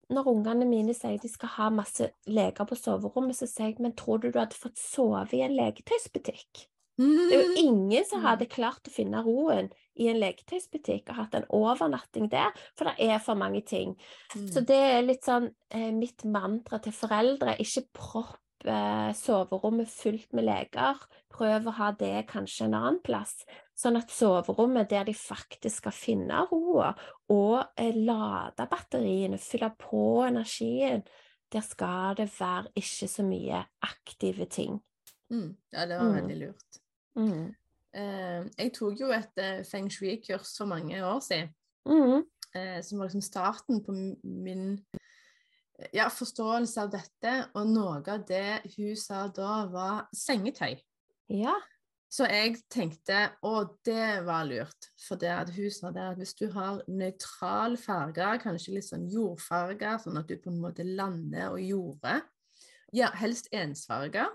[0.10, 3.93] når ungene mine sier de skal ha masse leker på soverommet, så sier jeg men
[3.98, 6.65] tror du du hadde fått sove i en leketøysbutikk?
[7.00, 8.26] Det er jo ingen som Mm.
[8.28, 12.96] hadde klart å finne roen i en leketøysbutikk og hatt en overnatting der, for det
[13.00, 13.96] er for mange ting.
[14.34, 14.66] Så Mm.
[14.68, 17.56] det er litt sånn eh, mitt mantra til foreldre.
[17.60, 21.00] Ikke propp eh, soverommet fullt med leker.
[21.32, 23.46] Prøv å ha det kanskje en annen plass.
[23.78, 26.94] Sånn at soverommet der de faktisk skal finne roa
[27.30, 31.04] og eh, lade batteriene, fylle på energien,
[31.52, 34.82] der skal det være ikke så mye aktive ting.
[35.32, 35.56] Mm.
[35.72, 36.16] Ja, det var Mm.
[36.28, 36.80] veldig lurt.
[37.20, 37.48] Mm.
[38.00, 41.54] Eh, jeg tok jo et eh, feng shui-kurs for mange år siden.
[41.90, 42.22] Mm.
[42.56, 44.78] eh, som var liksom starten på min
[45.96, 47.34] ja, forståelse av dette.
[47.58, 50.80] Og noe av det hun sa da, var sengetøy.
[51.34, 51.56] Ja.
[52.10, 54.90] Så jeg tenkte å, det var lurt.
[54.98, 59.06] For det at hun sa det at hvis du har nøytral farge, kanskje litt sånn
[59.14, 62.24] jordfarge, sånn at du på en måte lander og jorder,
[62.98, 64.26] ja, helst ensfarge,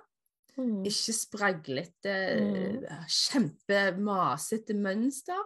[0.56, 0.84] Mm.
[0.86, 2.84] Ikke spraglete, Mm.
[3.10, 5.40] kjempemasete mønster.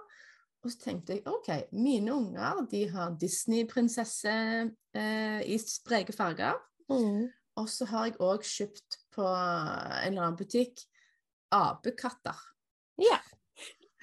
[0.64, 4.32] Og så tenkte jeg OK, mine unger de har Disney-prinsesse
[4.94, 6.58] eh, i spreke farger.
[6.90, 7.28] Mm.
[7.56, 10.82] Og så har jeg òg kjøpt på en eller annen butikk
[11.54, 12.36] apekatter.
[12.98, 13.18] Ja.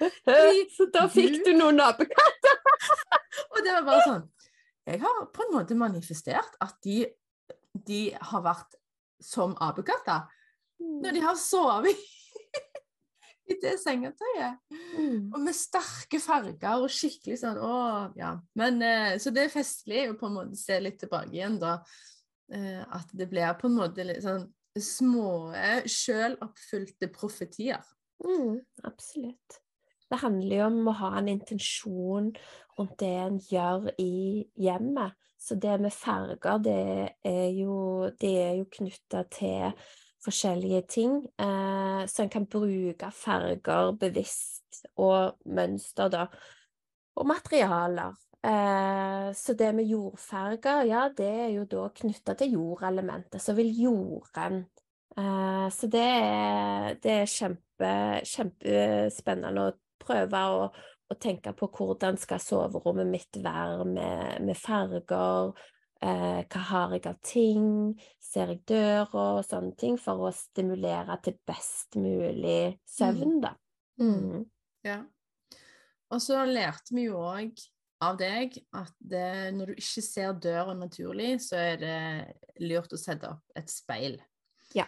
[0.76, 2.58] Så da fikk du noen apekatter.
[3.52, 4.24] Og det var bare sånn
[4.86, 7.06] Jeg har på en måte manifestert at de,
[7.86, 8.76] de har vært
[9.22, 10.26] som apekatter
[10.80, 12.04] når de har sovet
[13.50, 14.58] i det sengetøyet.
[14.98, 15.30] Mm.
[15.34, 17.76] Og med sterke farger og skikkelig sånn å,
[18.18, 18.34] ja.
[18.58, 21.78] Men, eh, så det er festlig å på en måte se litt tilbake igjen, da.
[22.52, 25.54] Eh, at det blir på en måte litt sånn små,
[25.88, 27.84] sjøloppfylte profetier.
[28.24, 29.60] Mm, absolutt.
[30.06, 32.28] Det handler jo om å ha en intensjon
[32.76, 35.16] rundt det en gjør i hjemmet.
[35.40, 36.76] Så det med farger, det
[37.26, 39.74] er jo, det er jo knytta til
[40.26, 41.16] forskjellige ting.
[41.40, 46.26] Eh, så en kan bruke farger bevisst, og mønster, da.
[47.16, 48.16] Og materialer.
[48.46, 53.42] Eh, så det med jordfarger, ja, det er jo da knytta til jordelementet.
[53.42, 54.60] Så vil jorden
[55.16, 60.68] eh, Så det er, det er kjempe, kjempespennende å prøve å,
[61.10, 65.56] å tenke på hvordan skal soverommet mitt være med, med farger.
[66.02, 68.00] Eh, hva har jeg av ting?
[68.20, 69.06] Ser jeg døra?
[69.38, 73.54] Og sånne ting, for å stimulere til best mulig søvn, da.
[74.00, 74.44] Mm.
[74.84, 75.00] Ja.
[76.12, 77.56] Og så lærte vi jo òg
[78.04, 82.00] av deg at det, når du ikke ser døra naturlig, så er det
[82.60, 84.18] lurt å sette opp et speil.
[84.76, 84.84] Ja.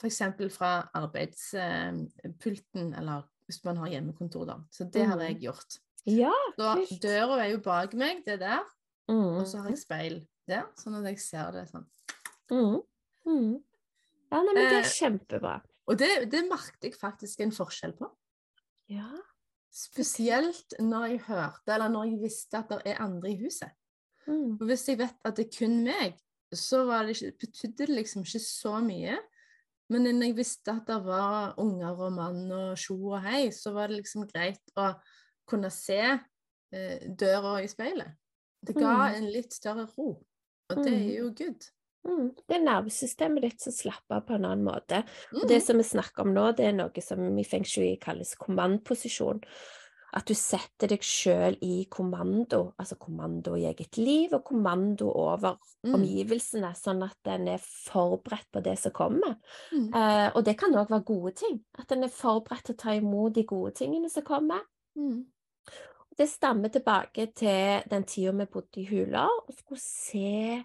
[0.00, 0.22] F.eks.
[0.54, 4.56] fra arbeidspulten, eller hvis man har hjemmekontor, da.
[4.72, 5.78] Så det har jeg gjort.
[6.08, 8.64] Ja, Så døra er jo bak meg, det er der,
[9.08, 9.38] Mm.
[9.40, 11.86] og så har jeg speil der, sånn at jeg ser det sånn.
[12.50, 12.78] Mm.
[13.28, 13.56] Mm.
[14.32, 15.56] Ja, nei, men det Eh, er kjempebra.
[15.88, 18.08] Og det, det merket jeg faktisk en forskjell på.
[18.92, 19.08] Ja.
[19.72, 23.70] Spesielt når jeg hørte, eller når jeg visste at det er andre i huset.
[24.26, 24.56] Mm.
[24.60, 26.16] Og hvis jeg vet at det er kun meg,
[26.52, 29.18] så var det ikke, betydde det liksom ikke så mye.
[29.92, 33.72] Men når jeg visste at det var unger og mann og tjo og hei, så
[33.76, 34.90] var det liksom greit å
[35.48, 38.16] kunne se eh, døra i speilet.
[38.60, 39.14] Det ga Mm.
[39.14, 40.10] en litt større ro,
[40.70, 41.08] og det Mm.
[41.10, 41.70] er jo good.
[42.06, 42.34] Mm.
[42.48, 45.04] Det er nervesystemet ditt som slapper av på en annen måte.
[45.34, 45.48] Og Mm.
[45.48, 49.42] det som vi snakker om nå, det er noe som i feng shui kalles kommandoposisjon.
[50.14, 55.58] At du setter deg sjøl i kommando, altså kommando i eget liv og kommando over
[55.84, 55.94] Mm.
[55.96, 59.36] omgivelsene, sånn at en er forberedt på det som kommer.
[59.70, 59.94] Mm.
[59.94, 61.60] Eh, og det kan òg være gode ting.
[61.78, 64.60] At en er forberedt til å ta imot de gode tingene som kommer.
[66.18, 70.64] Det stammer tilbake til den tida vi bodde i hula og skulle se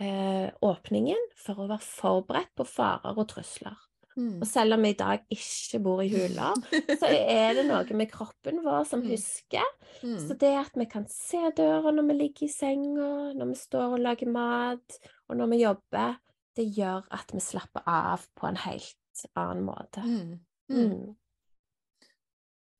[0.00, 3.76] eh, åpningen for å være forberedt på farer og trusler.
[4.16, 4.38] Mm.
[4.40, 6.54] Og selv om vi i dag ikke bor i hula,
[7.02, 9.10] så er det noe med kroppen vår som Mm.
[9.12, 9.66] husker.
[10.00, 10.16] Mm.
[10.28, 13.98] Så det at vi kan se døra når vi ligger i senga, når vi står
[13.98, 14.96] og lager mat,
[15.28, 16.16] og når vi jobber,
[16.56, 20.00] det gjør at vi slapper av på en helt annen måte.
[20.00, 20.40] Mm.
[20.72, 20.88] Mm.
[20.88, 21.14] Mm.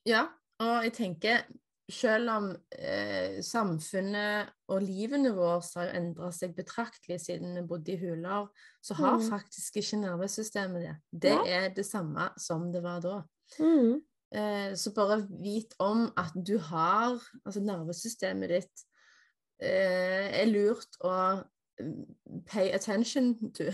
[0.09, 0.25] Ja,
[0.63, 1.45] og jeg tenker
[1.93, 8.01] selv om eh, samfunnet og livene våre har endra seg betraktelig siden vi bodde i
[8.01, 8.49] huler,
[8.83, 9.29] så har Mm.
[9.31, 10.97] faktisk ikke nervesystemet det.
[11.13, 11.45] Det ja.
[11.47, 13.23] er det samme som det var da.
[13.63, 14.03] Mm.
[14.35, 17.15] Eh, så bare vit om at du har
[17.47, 18.83] Altså nervesystemet ditt
[19.63, 21.45] eh, er lurt å
[22.47, 23.65] pay attention to.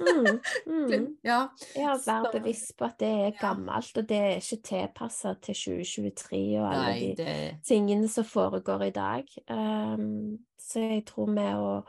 [0.00, 0.40] Mm.
[0.68, 1.16] Mm.
[1.24, 1.48] ja.
[1.76, 3.30] Ja, vær Så- bevisst på at det er Ja.
[3.40, 8.24] gammelt, og det er ikke tilpassa til 2023 og alle Nei, de det tingene som
[8.24, 9.24] foregår i dag.
[9.50, 11.82] Um, så jeg tror med å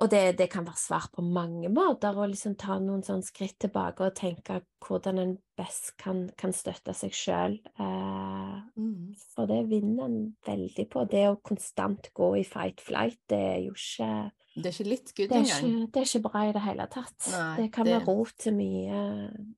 [0.00, 3.58] Og det, det kan være svar på mange måter, å liksom ta noen sånne skritt
[3.60, 7.58] tilbake og tenke hvordan en best kan, kan støtte seg sjøl.
[7.76, 9.12] mm.
[9.34, 11.04] for det vinner en veldig på.
[11.10, 14.10] Det å konstant gå i fight-flight, det er jo ikke
[14.54, 15.68] Det er ikke litt good engang.
[15.92, 17.20] det er ikke bra i det hele tatt.
[17.34, 19.04] Nei, det kan det- være rot til mye,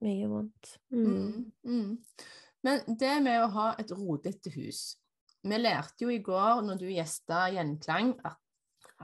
[0.03, 0.77] mye vondt.
[0.91, 1.07] Mm.
[1.07, 1.99] Mm, mm.
[2.63, 4.97] Men det med å ha et rodete hus
[5.43, 8.39] Vi lærte jo i går, når du gjesta Gjenklang, at,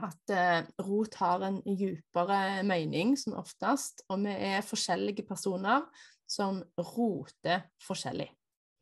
[0.07, 5.85] at eh, rot har en djupere mening som oftest, og vi er forskjellige personer
[6.29, 8.29] som roter forskjellig.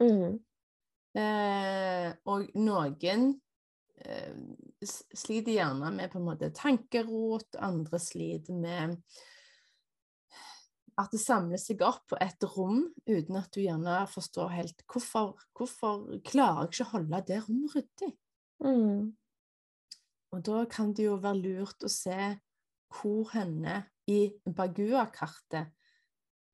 [0.04, 0.38] Mm.
[1.18, 3.30] Eh, og noen
[4.04, 4.36] eh,
[4.84, 8.98] sliter gjerne med på en måte tankerot, andre sliter med
[10.98, 15.36] at det samler seg opp på et rom uten at du gjerne forstår helt hvorfor,
[15.58, 18.12] hvorfor klarer jeg ikke å holde det rommet ryddig?
[18.66, 19.02] Mm.
[20.36, 22.18] Og da kan det jo være lurt å se
[22.94, 25.74] hvor henne i Bagua-kartet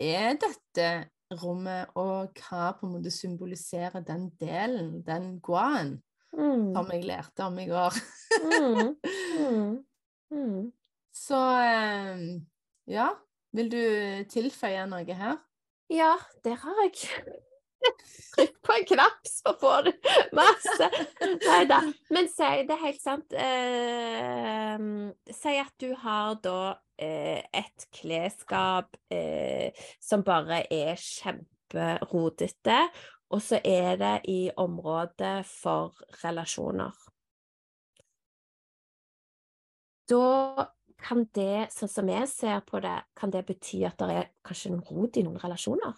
[0.01, 0.88] er dette
[1.41, 5.99] rommet, og hva på en måte symboliserer den delen, den guaen,
[6.34, 6.71] Mm.
[6.74, 7.93] som jeg lærte om i går.
[8.41, 8.95] Mm.
[9.34, 9.86] Mm.
[10.34, 10.71] Mm.
[11.13, 12.41] Så eh,
[12.89, 13.07] ja,
[13.53, 13.78] vil du
[14.30, 15.38] tilføye noe her?
[15.93, 17.36] Ja, der har jeg
[18.34, 19.92] Trykk på en knapp, så får du
[20.36, 20.90] masse.
[21.22, 21.80] Nei da.
[22.14, 23.36] Men si, det er helt sant.
[23.38, 24.86] Eh,
[25.38, 26.60] si at du har da
[26.98, 29.70] eh, et klesskap eh,
[30.02, 32.80] som bare er kjemperodete,
[33.34, 36.94] og så er det i området for relasjoner.
[40.10, 40.68] Da
[41.04, 44.74] kan det, sånn som jeg ser på det, kan det bety at det er kanskje
[44.74, 45.96] en rot i noen relasjoner.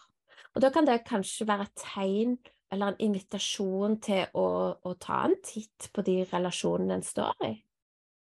[0.56, 2.38] Og da kan det kanskje være et tegn
[2.72, 4.48] eller en invitasjon til å,
[4.80, 7.54] å ta en titt på de relasjonene en står i.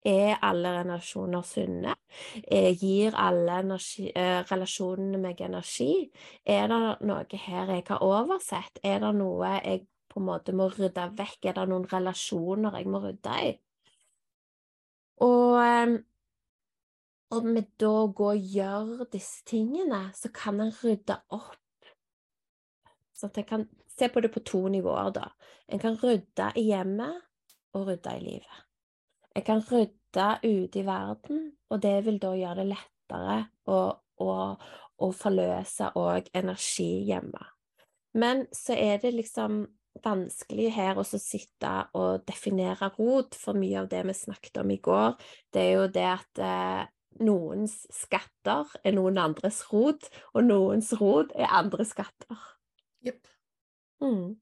[0.05, 1.95] Er alle relasjoner sunne?
[2.45, 6.11] Eh, gir alle energi, eh, relasjonene meg energi?
[6.45, 8.83] Er det noe her jeg har oversett?
[8.85, 11.39] Er det noe jeg på en måte må rydde vekk?
[11.49, 13.55] Er det noen relasjoner jeg må rydde i?
[15.25, 15.97] Og eh,
[17.35, 21.64] om vi da går og gjør disse tingene, så kan en rydde opp.
[23.15, 25.29] Så at en kan se på det på to nivåer, da.
[25.69, 27.21] En kan rydde i hjemmet
[27.75, 28.63] og rydde i livet.
[29.35, 33.79] Jeg kan rydde ute i verden, og det vil da gjøre det lettere å,
[34.23, 34.35] å,
[34.99, 37.43] å forløse òg energi hjemme.
[38.15, 39.65] Men så er det liksom
[40.05, 44.81] vanskelig her å sitte og definere rot, for mye av det vi snakket om i
[44.83, 45.15] går,
[45.55, 46.83] det er jo det at eh,
[47.23, 52.39] noens skatter er noen andres rot, og noens rot er andre skatter.
[53.05, 53.29] Jepp.
[54.03, 54.35] Mm.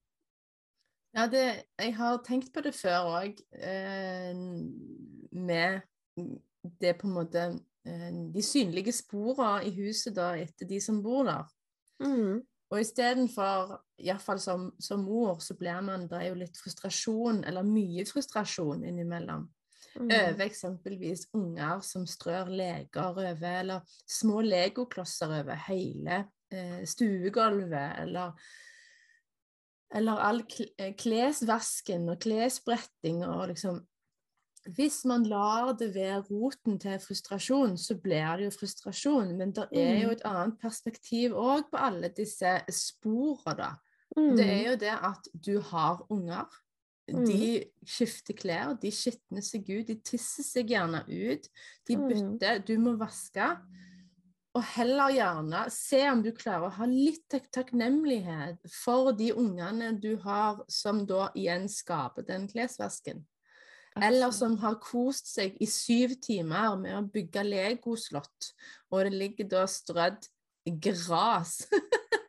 [1.12, 1.44] Ja, det,
[1.78, 4.32] jeg har tenkt på det før òg, eh,
[5.32, 5.82] med
[6.80, 7.42] det på en måte
[7.84, 11.50] eh, De synlige sporene i huset da, etter de som bor der.
[12.02, 12.40] Mm.
[12.72, 17.68] Og istedenfor, iallfall som, som mor, så blir man Det er jo litt frustrasjon, eller
[17.68, 19.50] mye frustrasjon innimellom.
[19.92, 20.08] Mm.
[20.08, 26.22] Over eksempelvis unger som strør leker over, eller små legoklosser over hele
[26.52, 28.32] eh, stuegulvet, eller
[29.94, 30.40] eller all
[30.78, 33.82] eh, klesvasken og klesbretting og liksom
[34.76, 39.32] Hvis man lar det være roten til frustrasjon, så blir det jo frustrasjon.
[39.36, 40.12] Men det er jo Mm.
[40.12, 43.70] et annet perspektiv òg på alle disse sporene, da.
[44.16, 44.36] Mm.
[44.36, 46.46] Det er jo det at du har unger.
[47.08, 51.48] De skifter klær, de skitner seg ut, de tisser seg gjerne ut.
[51.88, 52.08] De Mm.
[52.08, 53.58] bytter, du må vaske.
[54.52, 59.94] Og heller gjerne se om du klarer å ha litt tak takknemlighet for de ungene
[60.00, 63.24] du har, som da igjen skaper den klesvasken.
[63.96, 68.52] Eller som har kost seg i syv timer med å bygge legoslott,
[68.92, 70.28] og det ligger da strødd
[70.80, 71.58] gras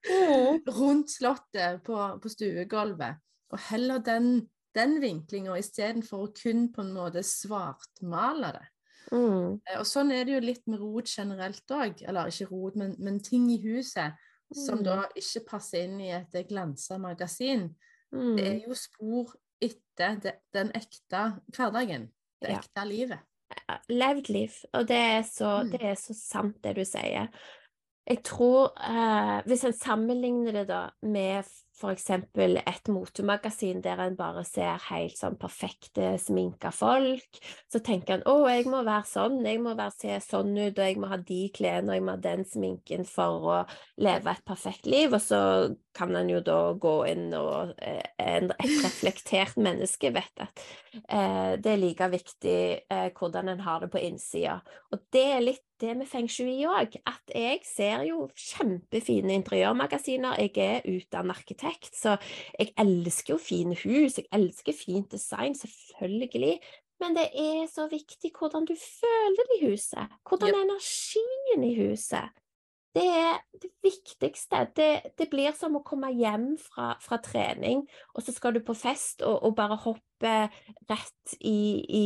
[0.09, 0.59] Mm.
[0.77, 3.21] rundt slottet på, på stuegulvet.
[3.53, 8.65] Og heller den, den vinklinga istedenfor å kun på en måte svartmale det.
[9.11, 9.59] Mm.
[9.69, 12.01] Eh, Og sånn er det jo litt med rot generelt òg.
[12.07, 14.13] Eller ikke rot, men, men ting i huset
[14.53, 14.83] som Mm.
[14.83, 17.75] da ikke passer inn i et glansa magasin.
[18.13, 18.35] Mm.
[18.37, 22.09] Det er jo spor etter det, den ekte hverdagen.
[22.41, 22.59] Det Ja.
[22.59, 23.19] ekte livet.
[23.89, 24.51] levd liv.
[24.73, 25.71] Og det er, så, Mm.
[25.71, 27.29] det er så sant, det du sier.
[28.07, 32.09] Jeg tror eh, Hvis en sammenligner det da med f.eks.
[32.09, 37.39] et motemagasin der en bare ser helt sånn perfekte sminka folk,
[37.71, 40.83] så tenker en å, jeg må være sånn, jeg må være, se sånn ut, og
[40.85, 43.57] jeg må ha de klærne, og jeg må ha den sminken for å
[44.01, 45.13] leve et perfekt liv.
[45.13, 45.41] Og så
[45.93, 48.49] kan en jo da gå inn og eh, Et
[48.81, 50.61] reflektert menneske vet at
[51.03, 52.57] eh, det er like viktig
[52.89, 54.59] eh, hvordan en har det på innsida.
[54.93, 56.95] Og det er litt det med feng shui òg.
[57.09, 60.39] At jeg ser jo kjempefine interiørmagasiner.
[60.39, 61.62] Jeg er utdannet arkitekt,
[61.95, 62.17] så
[62.59, 64.17] jeg elsker jo fine hus.
[64.19, 66.59] Jeg elsker fint design, selvfølgelig.
[67.01, 70.13] Men det er så viktig hvordan du føler det i huset.
[70.29, 72.29] Hvordan er energien i huset?
[72.93, 74.59] Det er det viktigste.
[74.77, 77.79] Det, det blir som å komme hjem fra, fra trening,
[78.13, 80.33] og så skal du på fest og, og bare hoppe
[80.91, 82.03] rett i, i,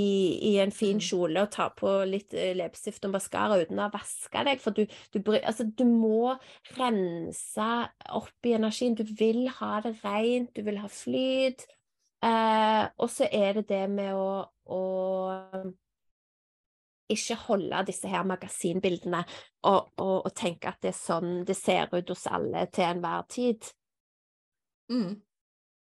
[0.47, 1.03] i en fin Mm.
[1.03, 4.61] kjole og ta på litt eh, leppestift og maskara uten å ha vaska deg.
[4.63, 6.37] For du, du, altså, du må
[6.77, 7.67] rense
[8.21, 8.95] opp i energien.
[8.95, 11.67] Du vil ha det rent, du vil ha flyt.
[12.23, 14.81] Eh, og så er det det med å, å
[17.11, 19.21] ikke holde disse her magasinbildene
[19.67, 23.25] og, og, og tenke at det er sånn det ser ut hos alle til enhver
[23.31, 23.69] tid.
[24.91, 25.15] Mm.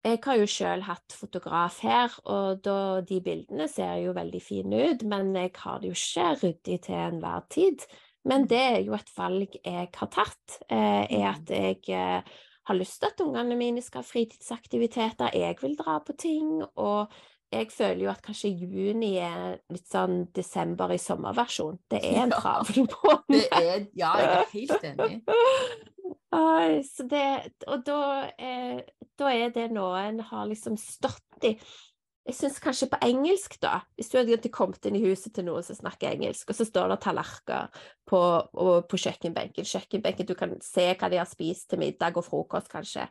[0.03, 4.81] Jeg har jo selv hatt fotograf her, og da, de bildene ser jo veldig fine
[4.91, 7.85] ut, men jeg har det jo ikke ryddig til enhver tid.
[8.27, 12.35] Men det er jo et valg jeg har tatt, eh, er at jeg eh,
[12.66, 17.14] har lyst til at ungene mine skal ha fritidsaktiviteter, jeg vil dra på ting, og
[17.53, 21.79] jeg føler jo at kanskje juni er litt sånn desember i sommerversjon.
[21.93, 23.89] Det er en travel måned.
[23.99, 25.23] Ja, jeg er helt enig.
[27.13, 27.25] Det,
[27.69, 28.03] og da,
[28.41, 28.79] eh,
[29.21, 31.57] da er det noe en har liksom stått i.
[32.23, 35.65] Jeg syns kanskje på engelsk, da Hvis du hadde kommet inn i huset til noen
[35.67, 38.21] som snakker engelsk, og så står det tallerkener på,
[38.89, 43.09] på kjøkkenbenken, kjøkkenbenken, du kan se hva de har spist til middag og frokost, kanskje.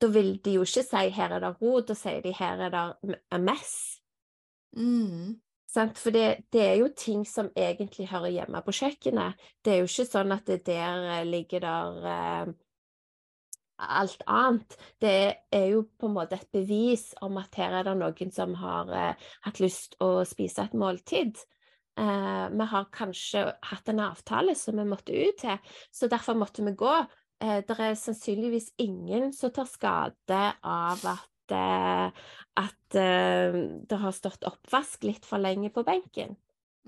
[0.00, 2.70] Da vil de jo ikke si 'her er det rot', da sier de 'her er
[2.70, 3.40] det MS».
[3.40, 4.00] mess'.
[4.76, 5.40] Mm.
[5.74, 9.34] For det, det er jo ting som egentlig hører hjemme på kjøkkenet.
[9.64, 12.52] Det er jo ikke sånn at det der eh, ligger der eh,
[13.78, 14.76] alt annet.
[15.00, 18.56] Det er jo på en måte et bevis om at her er det noen som
[18.58, 21.38] har eh, hatt lyst å spise et måltid.
[21.98, 25.58] Eh, vi har kanskje hatt en avtale som vi måtte ut til,
[25.92, 26.94] så derfor måtte vi gå.
[27.40, 32.26] Eh, det er sannsynligvis ingen som tar skade av at, eh,
[32.58, 36.36] at eh, det har stått oppvask litt for lenge på benken.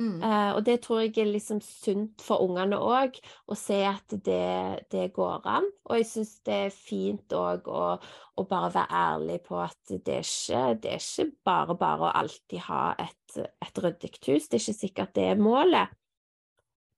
[0.00, 0.22] Mm.
[0.24, 3.18] Eh, og det tror jeg er liksom sunt for ungene òg,
[3.52, 5.66] å se at det, det går an.
[5.90, 10.16] Og jeg syns det er fint òg å, å bare være ærlig på at det
[10.22, 14.48] er ikke, det er ikke bare bare å alltid ha et, et ryddig hus.
[14.48, 15.92] Det er ikke sikkert det er målet.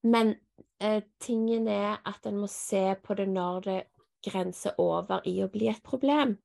[0.03, 0.35] Men
[0.79, 3.79] eh, tingen er at en må se på det når det
[4.23, 6.37] grenser over i å bli et problem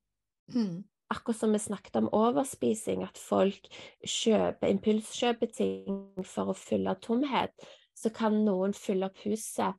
[0.55, 0.83] Mm.
[1.11, 3.67] akkurat som vi snakket om overspising, at folk
[4.05, 7.53] kjøper, impulskjøper ting for å fylle tomhet,
[7.97, 9.73] så kan noen fylle opp huset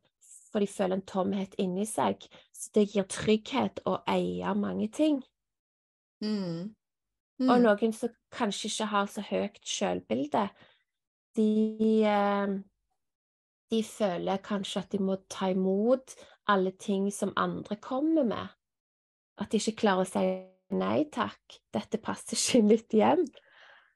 [0.50, 2.26] for de føler en tomhet inni seg.
[2.52, 5.22] Så det gir trygghet å eie mange ting.
[6.22, 6.74] Mm.
[7.48, 7.62] Og Mm.
[7.62, 10.50] noen som kanskje ikke har så høyt sjølbilde,
[11.36, 12.58] de, eh,
[13.70, 16.14] de føler kanskje at de må ta imot
[16.50, 18.56] alle ting som andre kommer med.
[19.38, 20.24] At de ikke klarer å si
[20.76, 23.24] nei takk, dette passer ikke i mitt hjem.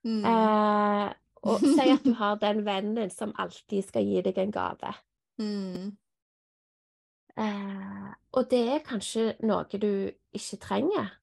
[0.05, 0.23] Mm.
[0.29, 1.11] Eh,
[1.45, 4.95] og si at du har den vennen som alltid skal gi deg en gave.
[5.43, 5.93] Mm.
[7.35, 11.15] Eh, og det er kanskje noe du ikke trenger,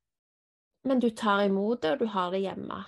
[0.87, 2.81] men du tar imot det, og du har det hjemme.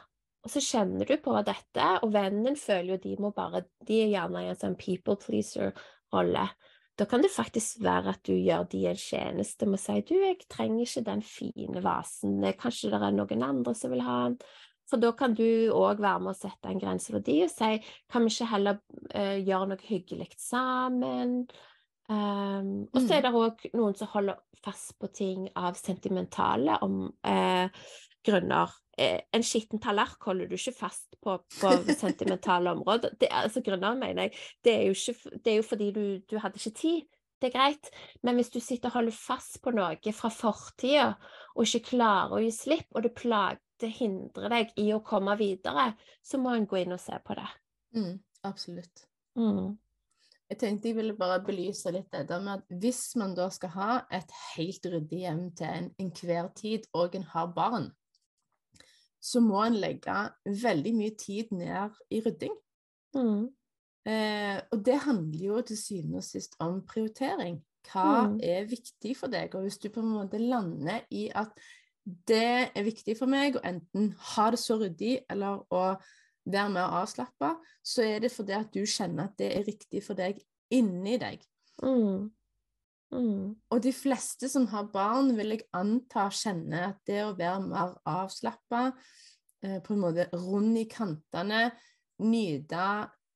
[0.44, 4.12] Og så kjenner du på dette, og vennen føler jo de må bare De er
[4.12, 6.48] gjerne i en sånn people pleaser-rolle.
[7.00, 10.14] Da kan det faktisk være at du gjør de en tjeneste med å si du,
[10.20, 14.38] jeg trenger ikke den fine vasen, kanskje det er noen andre som vil ha den.
[14.91, 17.78] For da kan du òg være med å sette en grense for de og si
[18.12, 18.82] kan vi ikke heller
[19.16, 21.38] uh, gjøre noe hyggelig sammen?
[22.12, 27.08] Um, og så er det òg noen som holder fast på ting av sentimentale om,
[27.26, 27.88] uh,
[28.28, 28.76] grunner.
[28.98, 33.16] Eh, en skitten tallerken holder du ikke fast på på sentimentale områder.
[33.20, 34.38] Det, altså grunner, mener jeg.
[34.64, 37.02] Det er jo, ikke, det er jo fordi du, du hadde ikke tid.
[37.41, 37.89] Det er greit.
[38.24, 41.14] Men hvis du sitter og holder fast på noe fra fortida,
[41.56, 45.34] og ikke klarer å gi slipp, og det plager, det hindrer deg i å komme
[45.36, 45.89] videre,
[46.24, 47.50] så må en gå inn og se på det.
[47.98, 48.14] Mm.
[48.48, 49.08] Absolutt.
[49.39, 49.74] Mm.
[50.52, 53.72] Jeg tenkte jeg ville bare belyse litt det der med at hvis man da skal
[53.74, 57.89] ha et helt ryddig hjem til en- enhver tid, og en har barn,
[59.24, 60.16] så må en legge
[60.46, 62.56] veldig mye tid ned i rydding.
[63.16, 63.46] Mm.
[64.10, 67.62] Eh, og det handler jo til syvende og sist om prioritering.
[67.88, 68.40] Hva Mm.
[68.44, 69.56] er viktig for deg?
[69.56, 71.52] Og hvis du på en måte lander i at
[72.28, 75.84] det er viktig for meg å enten ha det så ryddig eller å
[76.46, 77.54] være med og avslappe,
[77.84, 81.40] så er det fordi at du kjenner at det er riktig for deg inni deg.
[81.82, 82.32] Mm.
[83.14, 83.55] Mm.
[83.70, 87.97] Og de fleste som har barn, vil jeg anta kjenner at det å være mer
[88.09, 88.86] avslappa,
[89.64, 91.66] eh, på en måte rund i kantene,
[92.24, 92.86] nyte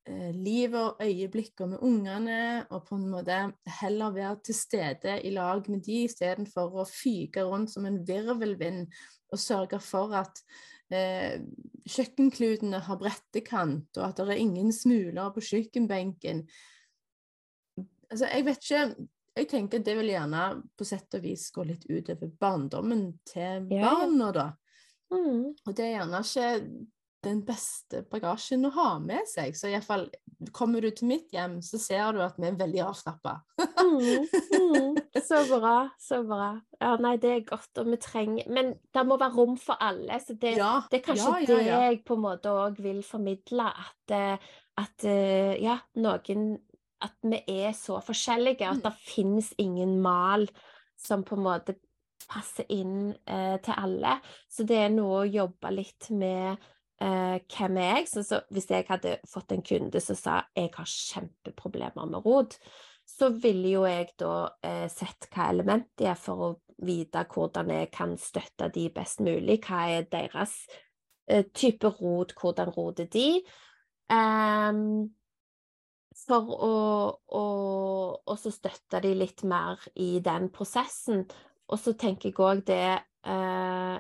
[0.08, 2.40] eh, livet og øyeblikkene med ungene,
[2.72, 3.42] og på en måte
[3.82, 8.88] heller være til stede i lag med de istedenfor å fyke rundt som en virvelvind
[9.34, 10.42] og sørge for at
[10.94, 11.44] eh,
[11.88, 16.48] kjøkkenklutene har brettekant, og at det er ingen smuler på kjøkkenbenken.
[18.08, 19.08] Altså, jeg vet ikke
[19.38, 20.44] Jeg tenker det vil gjerne
[20.78, 23.84] på sett og vis gå litt utover barndommen til ja.
[23.86, 24.48] barna, da.
[25.14, 25.54] Mm.
[25.54, 26.52] Og det er gjerne ikke
[27.26, 29.56] den beste bagasjen å ha med seg.
[29.58, 30.08] Så iallfall
[30.56, 33.40] kommer du til mitt hjem, så ser du at vi er veldig avslappa.
[33.58, 34.98] Mm, mm.
[35.28, 36.52] Så bra, så bra.
[36.80, 40.20] Ja, nei, det er godt, og vi trenger Men det må være rom for alle.
[40.24, 43.02] Så det, Ja, det er kanskje ja, ja, det jeg på en måte òg vil
[43.04, 46.52] formidle, at, eh, at eh, ja, noen
[47.02, 48.84] At vi er så forskjellige, at Mm.
[48.84, 50.48] det finnes ingen mal
[50.98, 51.76] som på en måte
[52.28, 54.20] passer inn eh, til alle.
[54.50, 56.58] Så det er noe å jobbe litt med
[57.00, 58.08] eh, hvem er jeg?
[58.08, 62.58] Så, så hvis jeg hadde fått en kunde som sa jeg har kjempeproblemer med rot,
[63.08, 66.50] så ville jo jeg da eh, sett hva element de er, for å
[66.84, 69.62] vite hvordan jeg kan støtte de best mulig.
[69.64, 70.58] Hva er deres
[71.30, 73.42] eh, type rot, hvordan roter de?
[74.12, 75.08] Um,
[76.26, 76.74] for å,
[77.38, 77.44] å,
[78.26, 81.26] å støtte de litt mer i den prosessen.
[81.68, 82.98] Og så tenker jeg òg det
[83.28, 83.98] eh,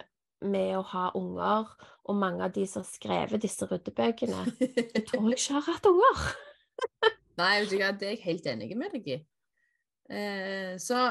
[0.47, 1.69] med å ha unger,
[2.07, 5.89] og mange av de som har skrevet disse ryddebøkene, jeg tror jeg ikke har hatt
[5.89, 6.25] unger.
[7.37, 9.17] Nei, det er jeg helt enig med deg i.
[10.09, 11.09] Eh, så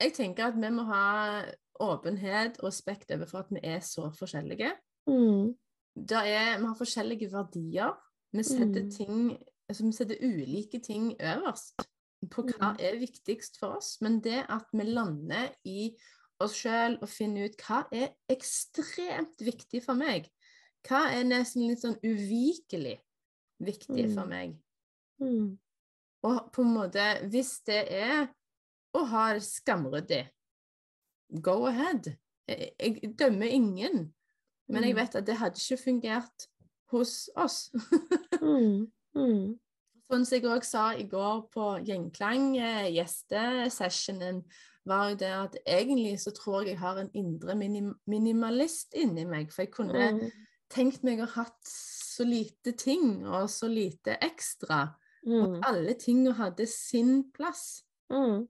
[0.00, 1.42] jeg tenker at vi må ha
[1.84, 4.72] åpenhet og respekt overfor at vi er så forskjellige.
[5.10, 5.52] Mm.
[5.98, 7.94] Er, vi har forskjellige verdier.
[8.34, 8.90] Vi setter, Mm.
[8.90, 9.38] ting,
[9.68, 11.82] altså vi setter ulike ting øverst
[12.30, 13.98] på hva er viktigst for oss.
[14.00, 15.90] Men det at vi lander i
[16.40, 20.28] oss sjøl og finner ut hva er ekstremt viktig for meg,
[20.88, 22.98] hva er nesten litt sånn uvikelig
[23.60, 24.28] viktig for Mm.
[24.28, 24.56] meg.
[25.20, 25.58] Mm.
[26.22, 28.28] Og på en måte, hvis det er
[28.94, 30.28] å ha det skamryddig,
[31.42, 32.16] go ahead.
[32.48, 34.14] Jeg, jeg dømmer ingen,
[34.68, 34.96] men jeg Mm.
[35.02, 36.48] vet at det hadde ikke fungert
[36.90, 37.70] hos oss.
[38.42, 38.86] Mm.
[39.16, 39.58] Mm.
[40.10, 44.42] Sånn som jeg òg sa i går på Gjenklang, eh, gjestesessionen,
[44.88, 49.26] var jo det at egentlig så tror jeg jeg har en indre minim minimalist inni
[49.28, 49.50] meg.
[49.52, 50.30] For jeg kunne Mm.
[50.70, 54.94] tenkt meg å ha hatt så lite ting og så lite ekstra.
[55.26, 55.56] Mm.
[55.56, 57.82] at alle tinga hadde sin plass.
[58.10, 58.46] Mm.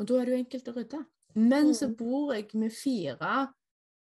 [0.00, 1.06] Og da er det jo enkelt å rydde.
[1.36, 1.96] Men så Mm.
[1.96, 3.52] bor jeg med fire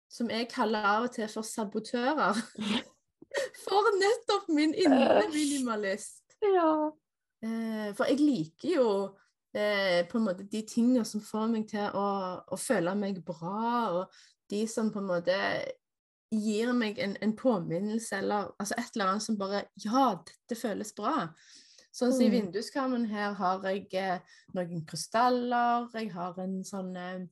[0.09, 2.35] som jeg kaller av og til for sabotører.
[3.64, 6.22] For nettopp min indre minimalist.
[6.43, 6.91] Ja.
[7.43, 8.89] Eh, for jeg liker jo
[9.55, 12.07] eh, på en måte de tingene som får meg til å,
[12.47, 15.39] å føle meg bra, og de som på en måte
[16.33, 20.95] gir meg en, en påminnelse, eller altså et eller annet som bare Ja, dette føles
[20.97, 21.28] bra.
[21.93, 22.37] Sånn som i Mm.
[22.39, 24.20] vinduskarmen her har jeg eh,
[24.57, 27.26] noen krystaller, jeg har en sånn eh,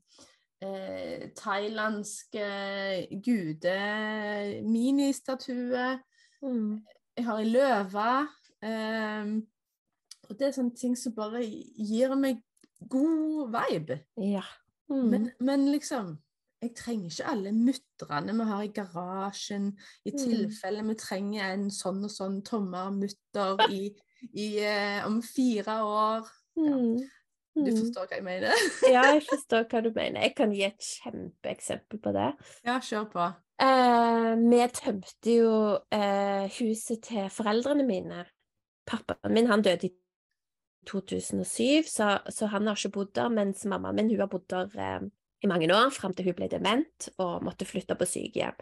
[0.63, 5.99] eh, thailandsk eh, gude-ministatue.
[6.43, 6.85] Mm.
[7.17, 8.29] Jeg har ei løve.
[8.63, 9.27] Eh,
[10.29, 12.37] og det er sånne ting som bare gir meg
[12.89, 13.99] god vibe.
[14.23, 14.43] Ja.
[14.91, 15.09] Mm.
[15.11, 16.19] Men, men liksom
[16.61, 19.71] Jeg trenger ikke alle mutterne vi har i garasjen,
[20.05, 20.19] i Mm.
[20.19, 23.89] tilfelle vi trenger en sånn og sånn tommer mutter i,
[24.37, 26.29] i eh, om fire år.
[26.61, 26.99] Mm.
[27.65, 27.79] Du Mm.
[27.79, 28.53] forstår hva jeg mener?
[28.95, 30.21] Ja, jeg forstår hva du mener.
[30.27, 32.29] Jeg kan gi et kjempeeksempel på det.
[32.67, 33.29] Ja, kjør på.
[33.61, 35.55] Eh, vi tømte jo
[35.93, 38.25] eh, huset til foreldrene mine.
[38.89, 39.93] Pappaen min han døde i
[40.89, 44.73] 2007, så, så han har ikke bodd der, mens mammaen min hun har bodd der
[44.81, 45.05] eh,
[45.45, 48.57] i mange år, fram til hun ble dement og måtte flytte på sykehjem.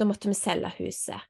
[0.00, 1.20] Da måtte vi selge huset.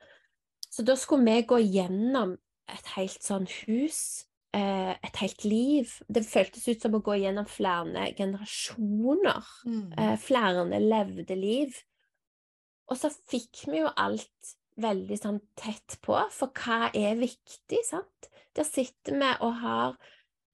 [0.73, 2.35] Så da skulle vi gå gjennom
[2.73, 4.25] et helt sånn hus,
[4.55, 5.93] eh, et helt liv.
[6.09, 9.93] Det føltes ut som å gå gjennom flere generasjoner Mm.
[9.99, 11.75] eh, flere levde liv.
[12.89, 18.29] Og så fikk vi jo alt veldig sånn tett på, for hva er viktig, sant?
[18.57, 19.97] Der sitter vi og har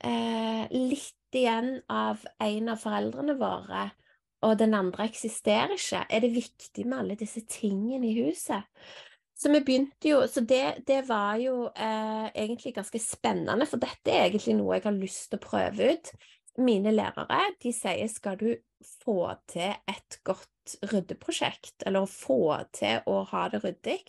[0.04, 3.90] eh, litt igjen av en av foreldrene våre,
[4.46, 6.04] og den andre eksisterer ikke.
[6.08, 8.62] Er det viktig med alle disse tingene i huset?
[9.38, 14.10] Så vi begynte jo, så det, det var jo eh, egentlig ganske spennende, for dette
[14.10, 16.10] er egentlig noe jeg har lyst til å prøve ut.
[16.58, 18.48] Mine lærere de sier skal du
[19.04, 24.00] få til et godt ryddeprosjekt, eller få til å ha det ryddig,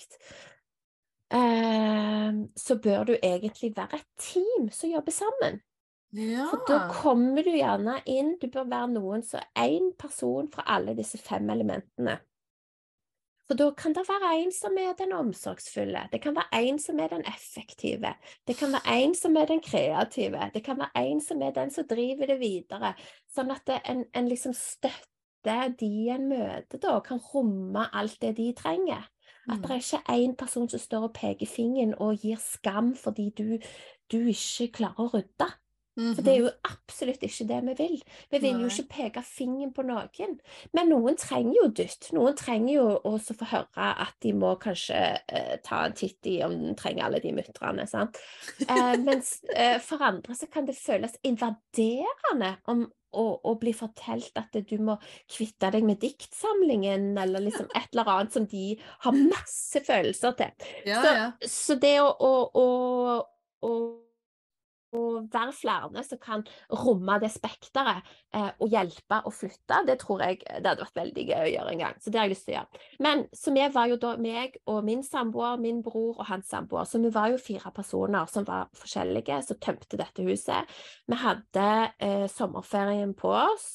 [1.37, 5.61] eh, så bør du egentlig være et team som jobber sammen.
[6.17, 6.47] Ja.
[6.49, 10.97] For da kommer du gjerne inn, du bør være noen som én person fra alle
[10.97, 12.17] disse fem elementene.
[13.49, 16.99] For da kan det være en som er den omsorgsfulle, det kan være en som
[17.01, 18.11] er den effektive,
[18.47, 21.71] det kan være en som er den kreative, det kan være en som er den
[21.73, 22.93] som driver det videre,
[23.33, 28.35] sånn at en, en liksom støtter de en møter da, og kan romme alt det
[28.37, 29.09] de trenger.
[29.49, 33.31] At det er ikke én person som står og peker fingeren og gir skam fordi
[33.33, 33.57] du,
[34.13, 35.49] du ikke klarer å rydde.
[35.99, 37.95] For det er jo absolutt ikke det vi vil.
[38.31, 40.37] Vi vil jo ikke peke fingeren på noen.
[40.75, 42.11] Men noen trenger jo dytt.
[42.15, 46.37] Noen trenger jo også få høre at de må kanskje eh, ta en titt i
[46.45, 47.87] om de trenger alle de mutterne.
[47.89, 54.53] Eh, mens eh, for andre så kan det føles invaderende om å bli fortalt at
[54.53, 54.99] du må
[55.31, 58.75] kvitte deg med diktsamlingen, eller liksom et eller annet som de
[59.05, 60.67] har masse følelser til.
[60.85, 61.31] Ja, Så, ja.
[61.41, 62.67] så det å, å, å,
[63.65, 63.73] å
[64.91, 70.39] være flere som kan romme det spekteret eh, og hjelpe å flytte, det tror jeg
[70.47, 71.99] det hadde vært veldig gøy å gjøre en gang.
[72.01, 72.83] Så det har jeg lyst til å gjøre.
[73.05, 76.87] Men så vi var jo da meg og min samboer, min bror og hans samboer.
[76.89, 80.79] Så vi var jo fire personer som var forskjellige, som tømte dette huset.
[81.09, 81.69] Vi hadde
[81.99, 83.71] eh, sommerferien på oss.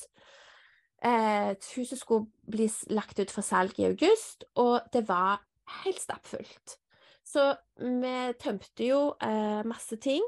[1.04, 5.42] Eh, huset skulle bli lagt ut for salg i august, og det var
[5.84, 6.78] helt stappfullt.
[7.24, 10.24] Så vi tømte jo eh, masse ting.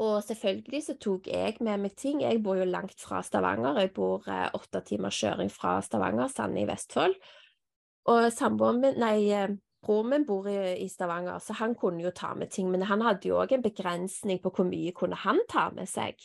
[0.00, 2.22] Og selvfølgelig så tok jeg med meg ting.
[2.24, 3.82] Jeg bor jo langt fra Stavanger.
[3.82, 7.18] Jeg bor eh, åtte timers kjøring fra Stavanger, Sande i Vestfold.
[8.08, 9.52] Og samboeren min, nei, eh,
[9.84, 12.70] broren min bor i, i, Stavanger, så han kunne jo ta med ting.
[12.72, 16.16] Men han hadde jo òg en begrensning på hvor mye kunne han ta med seg.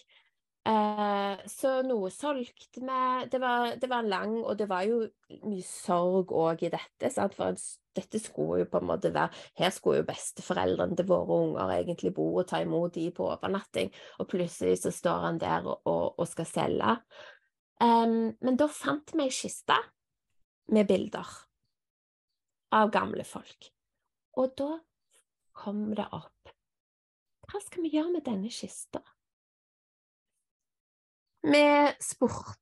[0.66, 2.88] Eh, så noe solgte vi.
[3.30, 5.04] Det var, det var lang, og det var jo
[5.46, 7.12] mye sorg òg i dette.
[7.14, 7.36] Sant?
[7.38, 7.54] For
[7.96, 12.16] dette skulle jo på en måte være Her skulle jo besteforeldrene til våre unger egentlig
[12.18, 16.20] bo og ta imot de på overnatting, og plutselig så står han der og, og,
[16.20, 16.98] og skal selge.
[17.84, 19.78] Um, men da fant vi ei kiste
[20.72, 21.30] med bilder
[22.74, 23.70] av gamle folk.
[24.40, 24.72] Og da
[25.56, 26.56] kom det opp
[27.46, 29.04] Hva skal vi gjøre med denne kista?
[31.46, 31.66] Vi
[32.02, 32.56] spurte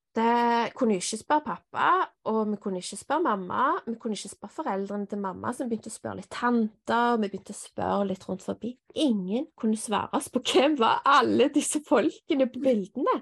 [0.75, 1.89] kunne ikke spørre pappa,
[2.29, 3.69] og vi kunne ikke spørre mamma.
[3.87, 7.29] Vi kunne ikke spørre foreldrene til mamma, så vi begynte å spørre litt tanter, vi
[7.29, 8.73] begynte å spørre litt rundt forbi.
[8.99, 13.21] Ingen kunne svare oss på hvem var alle disse folkene på bildene.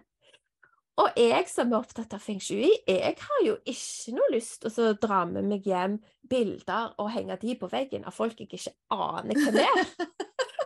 [1.01, 4.89] Og jeg som er opptatt av feng shui, jeg har jo ikke noe lyst til
[4.89, 8.75] å dra med meg hjem bilder og henge de på veggen av folk jeg ikke
[8.91, 9.85] aner hvem er.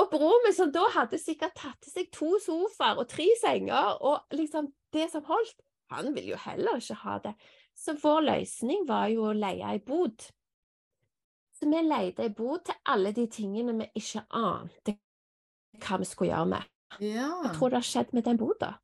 [0.00, 3.98] Og broren min som da hadde sikkert tatt til seg to sofaer og tre senger,
[4.00, 5.58] og liksom det som holdt,
[5.90, 7.34] han ville jo heller ikke ha det.
[7.76, 10.22] Så vår løsning var jo å leie ei bod.
[11.58, 14.96] Så vi leide ei bod til alle de tingene vi ikke ante
[15.80, 16.70] hva vi skulle gjøre med.
[17.02, 17.28] Ja.
[17.42, 18.74] Hva tror du har skjedd med den boda?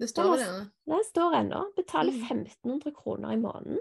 [0.00, 0.60] Det står ennå.
[0.90, 1.62] Den står ennå.
[1.76, 2.94] Betaler 1500 mm.
[2.98, 3.80] kroner i måneden.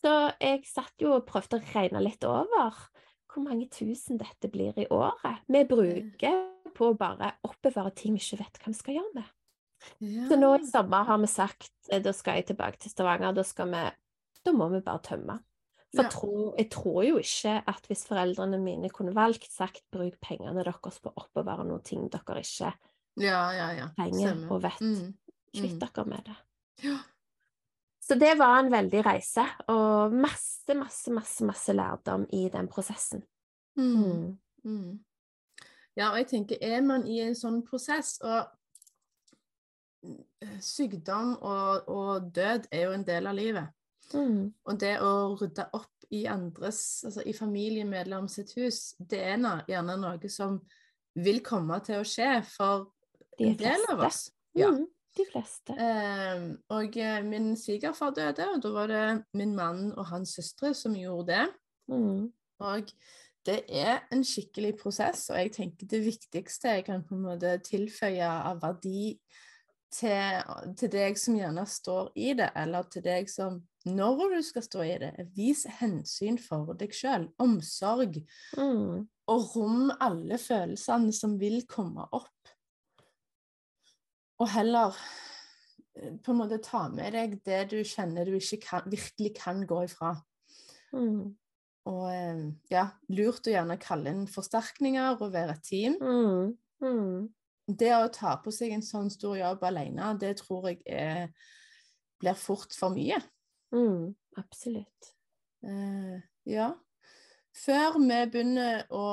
[0.00, 2.80] Så jeg satt jo og prøvde å regne litt over
[3.30, 5.44] hvor mange tusen dette blir i året.
[5.46, 6.40] Vi bruker
[6.76, 9.36] på å bare oppbevare ting vi ikke vet hva vi skal gjøre med.
[10.04, 10.26] Ja.
[10.28, 13.32] Så nå i sommer har vi sagt eh, da skal jeg tilbake til Stavanger.
[13.36, 13.84] Da, skal vi,
[14.44, 15.38] da må vi bare tømme.
[15.90, 16.10] For ja.
[16.12, 21.00] tro, jeg tror jo ikke at hvis foreldrene mine kunne valgt sagt bruk pengene deres
[21.02, 22.70] på å oppbevare noen ting dere ikke
[23.18, 25.08] ja, ja, trenger og vet, mm.
[25.50, 25.80] kvitt mm.
[25.82, 26.36] dere med det.
[26.86, 27.00] Ja.
[28.10, 33.22] Så det var en veldig reise, og masse, masse, masse, masse lærdom i den prosessen.
[33.78, 33.92] Mm.
[33.94, 34.38] mm.
[34.64, 34.98] Mm.
[35.96, 38.50] Ja, og jeg tenker, er man i en sånn prosess, og
[40.64, 43.70] sykdom og, og, død er jo en del av livet.
[44.10, 44.50] Mm.
[44.66, 50.00] Og det å rydde opp i andres, altså i familiemedlem sitt hus, det er gjerne
[50.02, 50.58] noe som
[51.14, 52.88] vil komme til å skje for
[53.38, 54.24] en del av oss.
[54.58, 54.72] Ja.
[54.74, 54.88] Mm,
[55.18, 55.74] de fleste.
[55.74, 56.44] Eh,
[56.76, 61.32] og min svigerfar døde, og da var det min mann og hans søstre som gjorde
[61.32, 61.46] det.
[61.90, 62.30] Mm.
[62.60, 62.92] Og
[63.46, 67.56] det er en skikkelig prosess, og jeg tenker det viktigste jeg kan på en måte
[67.64, 69.16] tilføye av verdi
[69.90, 70.42] til,
[70.78, 73.58] til, deg som gjerne står i det, eller til deg som
[73.88, 77.30] når du skal stå i det, vis hensyn for deg sjøl.
[77.40, 78.20] Omsorg.
[78.58, 79.06] Mm.
[79.32, 82.52] Og rom alle følelsene som vil komme opp.
[84.40, 84.96] Og heller
[85.96, 89.64] eh, på en måte ta med deg det du kjenner du ikke kan, virkelig kan
[89.68, 90.14] gå ifra.
[90.96, 91.36] Mm.
[91.90, 96.00] Og eh, ja, lurt å gjerne kalle inn forsterkninger og være et team.
[96.00, 96.56] Mm.
[96.84, 97.28] mm
[97.78, 101.30] det å ta på seg en sånn stor jobb alene, det tror jeg er,
[102.20, 103.20] blir fort for mye.
[103.74, 104.10] Mm,
[104.40, 105.12] absolutt.
[105.66, 106.16] Eh,
[106.50, 106.70] ja.
[107.60, 109.04] Før vi begynner å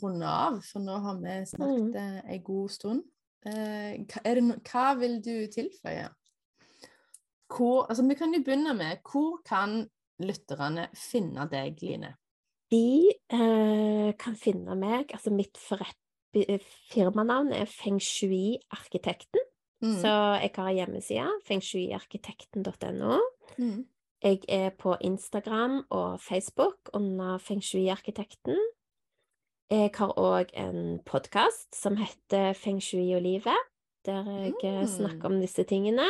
[0.00, 2.20] runde av, for nå har vi snakket mm.
[2.34, 3.02] en god stund,
[3.46, 6.08] eh, det, hva vil du tilføye?
[7.50, 9.82] Hvor, altså, vi kan jo begynne med hvor kan
[10.20, 12.14] lytterne finne deg, Line?
[12.70, 15.58] De eh, kan finne meg, altså mitt
[16.34, 16.60] Eh,
[16.92, 19.40] firmanavn er Feng Shui-arkitekten.
[19.82, 19.96] Mm.
[19.98, 20.12] Så
[20.42, 23.18] jeg har hjemmesida, fengshuiarkitekten.no.
[23.58, 23.86] Mm.
[24.22, 28.58] Jeg er på Instagram og Facebook under Feng Shui-arkitekten.
[29.70, 33.68] Jeg har òg en podkast som heter Feng Shui og livet,
[34.02, 34.88] der jeg eh, mm.
[34.90, 36.08] snakker om disse tingene.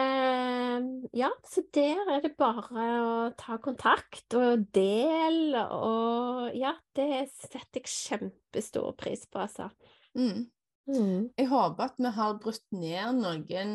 [0.00, 7.26] Ehm, ja, så der er det bare å ta kontakt og del, og ja, det
[7.34, 9.68] setter jeg kjempestor pris på, altså.
[10.16, 10.46] Mm.
[10.88, 11.28] Mm.
[11.36, 13.74] Jeg håper at vi har brutt ned noen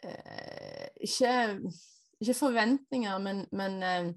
[0.00, 1.36] eh, ikke,
[2.24, 4.14] ikke, forventninger, men, men eh,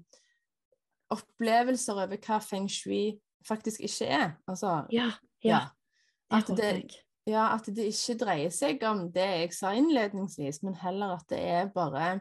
[1.10, 4.30] opplevelser over hva feng shui faktisk ikke er.
[4.48, 5.10] Altså, ja.
[5.44, 5.60] Ja, ja.
[6.30, 6.96] At det,
[7.26, 11.38] ja, at det ikke dreier seg om det jeg sa innledningsvis, men heller at det
[11.40, 12.20] er bare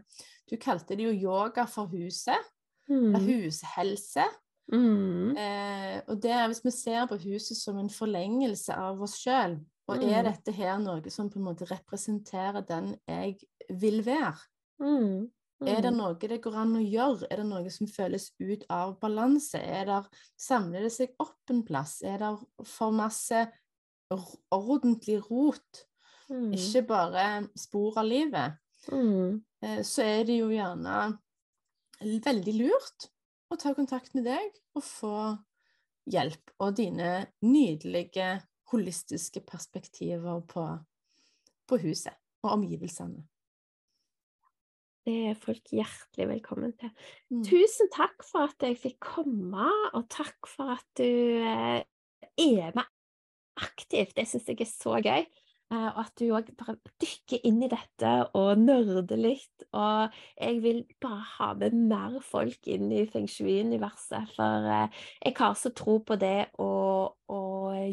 [0.50, 2.38] Du kalte det jo yoga for huset.
[2.90, 3.26] eller Mm.
[3.28, 4.24] Hushelse.
[4.72, 5.36] Mm.
[5.38, 9.58] Eh, og det, er hvis vi ser på huset som en forlengelse av oss sjøl,
[9.88, 10.32] og er Mm.
[10.32, 13.36] dette her noe som på en måte representerer den jeg
[13.70, 14.38] vil være?
[14.80, 15.30] Mm.
[15.66, 15.98] Er det Mm.
[15.98, 17.28] noe det går an å gjøre?
[17.32, 19.58] Er det noe som føles ut av balanse?
[19.58, 20.04] Er det,
[20.38, 22.04] samler det seg opp en plass?
[22.04, 22.32] Er det
[22.64, 23.52] for masse
[24.54, 25.86] ordentlig rot?
[26.30, 26.52] Mm.
[26.54, 28.58] Ikke bare spor av livet?
[28.92, 29.42] Mm.
[29.64, 31.18] Eh, så er det jo gjerne
[32.02, 33.08] veldig lurt
[33.52, 35.16] å ta kontakt med deg og få
[36.08, 40.68] hjelp og dine nydelige holistiske perspektiver på,
[41.68, 43.24] på huset og omgivelsene.
[45.08, 46.92] Det er folk hjertelig velkommen til.
[47.32, 47.44] Mm.
[47.48, 51.08] Tusen takk for at jeg fikk komme, og takk for at du
[51.48, 51.80] eh,
[52.44, 52.84] er med
[53.64, 54.18] aktivt.
[54.18, 55.24] Det syns jeg er så gøy.
[55.72, 59.66] Eh, Og at du òg bare dykker inn i dette og nerder litt.
[59.72, 64.36] Og jeg vil bare ha med mer folk inn i feng shui-universet.
[64.36, 66.72] For eh, jeg har så tro på det å,
[67.32, 67.42] å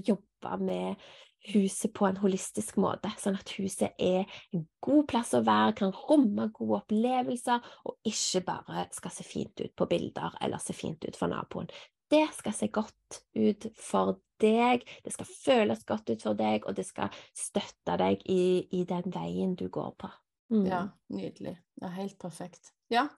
[0.02, 1.06] jobbe med
[1.52, 3.10] huset på en holistisk måte.
[3.20, 4.24] Sånn at huset er
[4.54, 9.64] en god plass å være, kan romme gode opplevelser, og ikke bare skal se fint
[9.64, 11.70] ut på bilder eller se fint ut for naboen.
[12.10, 16.76] Det skal se godt ut for deg, det skal føles godt ut for deg, og
[16.76, 20.10] det skal støtte deg i, i den veien du går på.
[20.52, 20.66] Mm.
[20.68, 20.82] Ja,
[21.12, 21.56] nydelig.
[21.80, 22.74] Ja, helt perfekt.
[22.92, 23.08] Ja.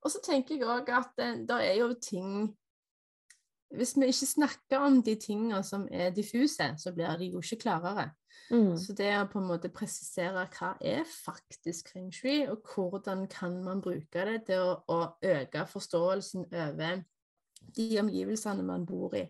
[0.00, 2.54] Og så tenker jeg òg at det, det er jo ting
[3.70, 7.60] Hvis vi ikke snakker om de tingene som er diffuse, så blir de jo ikke
[7.66, 8.10] klarere.
[8.50, 8.74] Mm.
[8.78, 13.60] Så det å på en måte presisere hva er faktisk feng shui, og hvordan kan
[13.62, 17.04] man bruke det til å, å øke forståelsen over
[17.76, 19.24] de omgivelsene man bor i.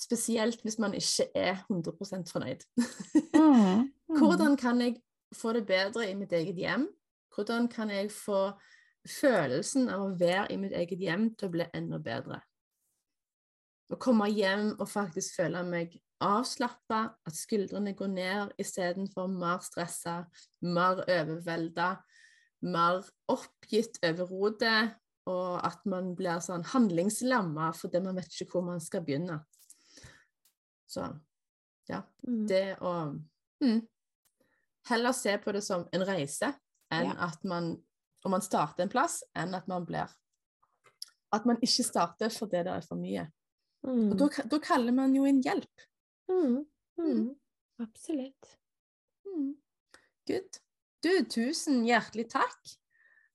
[0.00, 2.66] Spesielt hvis man ikke er 100 fornøyd.
[3.40, 3.86] Mm.
[4.18, 4.96] Hvordan kan jeg
[5.32, 6.88] få det bedre i mitt eget hjem?
[7.34, 8.50] Hvordan kan jeg få
[9.08, 12.40] følelsen av å være i mitt eget hjem til å bli enda bedre?
[13.90, 20.20] Å komme hjem og faktisk føle meg avslappa, at skuldrene går ned istedenfor mer stressa,
[20.62, 21.94] mer overvelda,
[22.70, 23.00] mer
[23.32, 24.94] oppgitt over rotet,
[25.30, 29.40] og at man blir sånn handlingslamma fordi man vet ikke hvor man skal begynne.
[30.90, 31.06] Så
[31.88, 32.46] ja, Mm.
[32.46, 33.18] det å
[33.62, 33.80] mm,
[34.90, 36.52] heller se på det som en reise
[36.92, 37.26] enn Ja.
[37.28, 37.76] at man
[38.22, 40.06] Om man starter en plass, enn at man blir
[41.32, 43.30] At man ikke starter fordi det er for mye.
[43.86, 44.10] Mm.
[44.12, 45.86] Og da, kaller man jo inn hjelp.
[46.30, 46.58] Mm.
[47.00, 47.06] Mm.
[47.06, 47.28] Mm.
[47.80, 48.56] Absolutt.
[49.26, 49.54] Mm.
[50.28, 50.60] Good.
[51.00, 52.74] Du, tusen hjertelig takk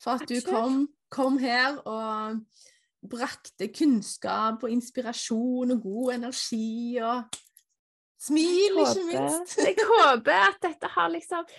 [0.02, 2.44] for at Takk du kom, kom her og
[3.10, 7.40] brakte kunnskap og inspirasjon og god energi og
[8.22, 9.58] smil, ikke minst.
[9.66, 11.50] Jeg håper at dette har liksom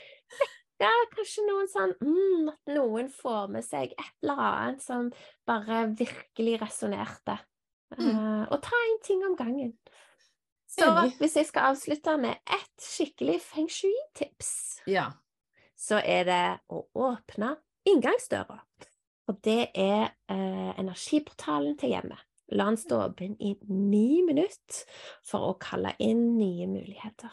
[0.83, 5.09] ja, kanskje noen sånn mm, At noen får med seg et eller annet som
[5.49, 7.39] bare virkelig resonnerte.
[7.95, 8.09] Mm.
[8.11, 9.77] Eh, og ta én ting om gangen.
[10.67, 10.89] Så
[11.21, 15.13] hvis jeg skal avslutte med ett skikkelig feng shui-tips, Ja.
[15.79, 17.57] så er det å åpne
[17.87, 18.59] inngangsdøra.
[19.29, 22.19] Og det er eh, energiportalen til hjemmet.
[22.53, 24.85] La den stå åpen i ni minutter
[25.27, 27.33] for å kalle inn nye muligheter.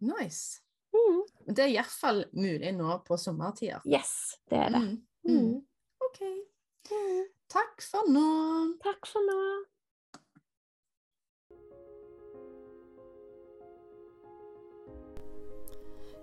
[0.00, 0.60] Nice.
[0.94, 1.22] Mm.
[1.48, 3.80] Det er iallfall mulig nå på sommertider.
[3.86, 4.82] Yes, det er det.
[4.82, 5.06] Mm.
[5.26, 5.38] Mm.
[5.40, 5.66] Mm.
[6.06, 6.22] OK.
[7.52, 8.76] Takk for nå.
[8.82, 9.40] Takk for nå.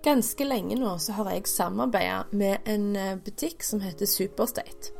[0.03, 4.93] Ganske lenge nå så har jeg samarbeida med en eh, butikk som heter Superstate.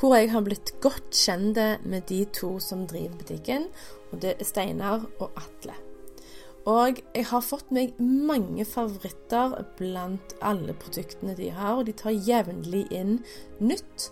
[0.00, 3.68] Hvor jeg har blitt godt kjent med de to som driver butikken,
[4.10, 5.76] og det er Steinar og Atle.
[6.68, 12.16] Og jeg har fått meg mange favoritter blant alle produktene de har, og de tar
[12.16, 13.20] jevnlig inn
[13.62, 14.10] nytt.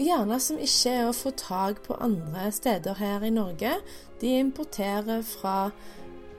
[0.00, 3.76] Gjerne som ikke er å få tak på andre steder her i Norge.
[4.20, 5.70] De importerer fra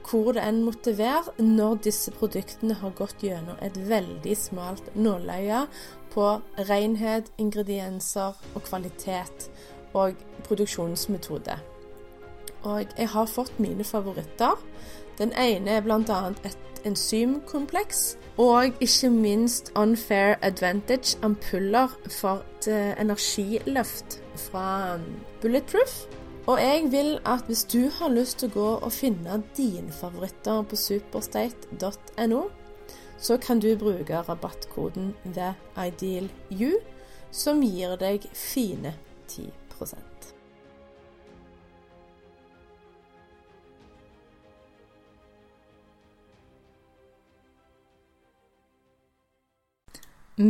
[0.06, 5.66] hvor det enn måtte være, når disse produktene har gått gjennom et veldig smalt nåløye
[6.14, 6.28] på
[6.70, 9.50] renhet, ingredienser og kvalitet
[9.96, 11.58] og produksjonsmetode.
[12.66, 14.58] Og jeg har fått mine favoritter.
[15.18, 16.22] Den ene er bl.a.
[16.44, 22.68] et enzymkompleks, og ikke minst Unfair Advantage ampuller for et
[23.00, 24.98] energiløft fra
[25.42, 26.06] Bulletproof.
[26.46, 30.62] Og jeg vil at hvis du har lyst til å gå og finne dine favoritter
[30.70, 32.42] på superstate.no,
[33.18, 36.78] så kan du bruke rabattkoden THEIDEALYOU,
[37.32, 38.94] som gir deg fine
[39.26, 39.50] 10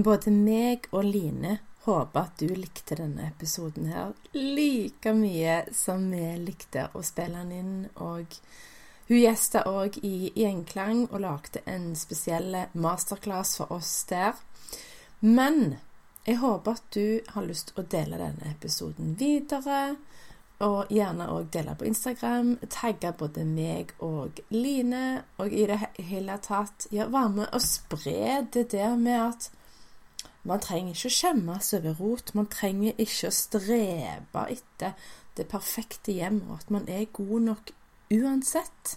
[0.04, 6.24] Både meg og Line håper at du likte denne episoden her like mye som vi
[6.42, 7.76] likte å spille den inn.
[8.02, 8.38] Og
[9.08, 14.34] hun gjesta òg i Gjenklang og lagde en spesiell masterclass for oss der.
[15.22, 15.78] Men
[16.26, 19.96] jeg håper at du har lyst til å dele denne episoden videre.
[20.66, 22.56] Og gjerne òg dele på Instagram.
[22.72, 25.22] Tagge både meg og Line.
[25.38, 29.50] Og i det hele tatt ja, være med og spre det der med at
[30.46, 32.34] man trenger ikke å skjemmes over rot.
[32.38, 34.94] Man trenger ikke å strebe etter
[35.36, 37.74] det perfekte hjem, og at man er god nok
[38.14, 38.96] uansett.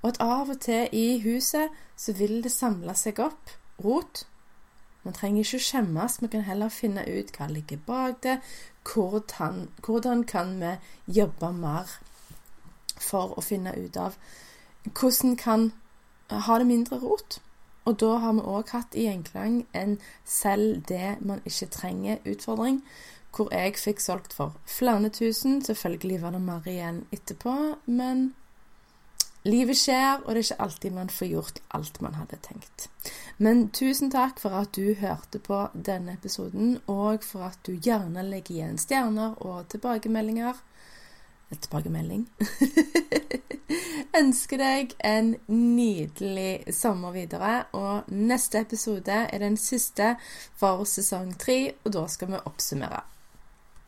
[0.00, 4.24] Og at av og til i huset så vil det samle seg opp rot.
[5.04, 8.38] Man trenger ikke å skjemmes, vi kan heller finne ut hva ligger bak det.
[8.88, 10.72] Hvordan, hvordan kan vi
[11.20, 11.90] jobbe mer
[12.98, 14.16] for å finne ut av
[14.88, 15.72] hvordan kan
[16.30, 17.38] ha det mindre rot?
[17.88, 19.94] Og da har vi òg hatt i Gjenklang en
[20.28, 22.82] selv det man ikke trenger-utfordring,
[23.32, 25.62] hvor jeg fikk solgt for flere tusen.
[25.64, 27.54] Selvfølgelig var det mer igjen etterpå,
[27.86, 28.34] men
[29.48, 32.88] livet skjer, og det er ikke alltid man får gjort alt man hadde tenkt.
[33.38, 38.26] Men tusen takk for at du hørte på denne episoden, og for at du gjerne
[38.28, 40.60] legger igjen stjerner og tilbakemeldinger
[41.56, 42.26] tilbakemelding.
[44.20, 47.64] Ønsker deg en nydelig sommer videre.
[47.72, 50.14] Og neste episode er den siste
[50.58, 53.04] for sesong tre, og da skal vi oppsummere.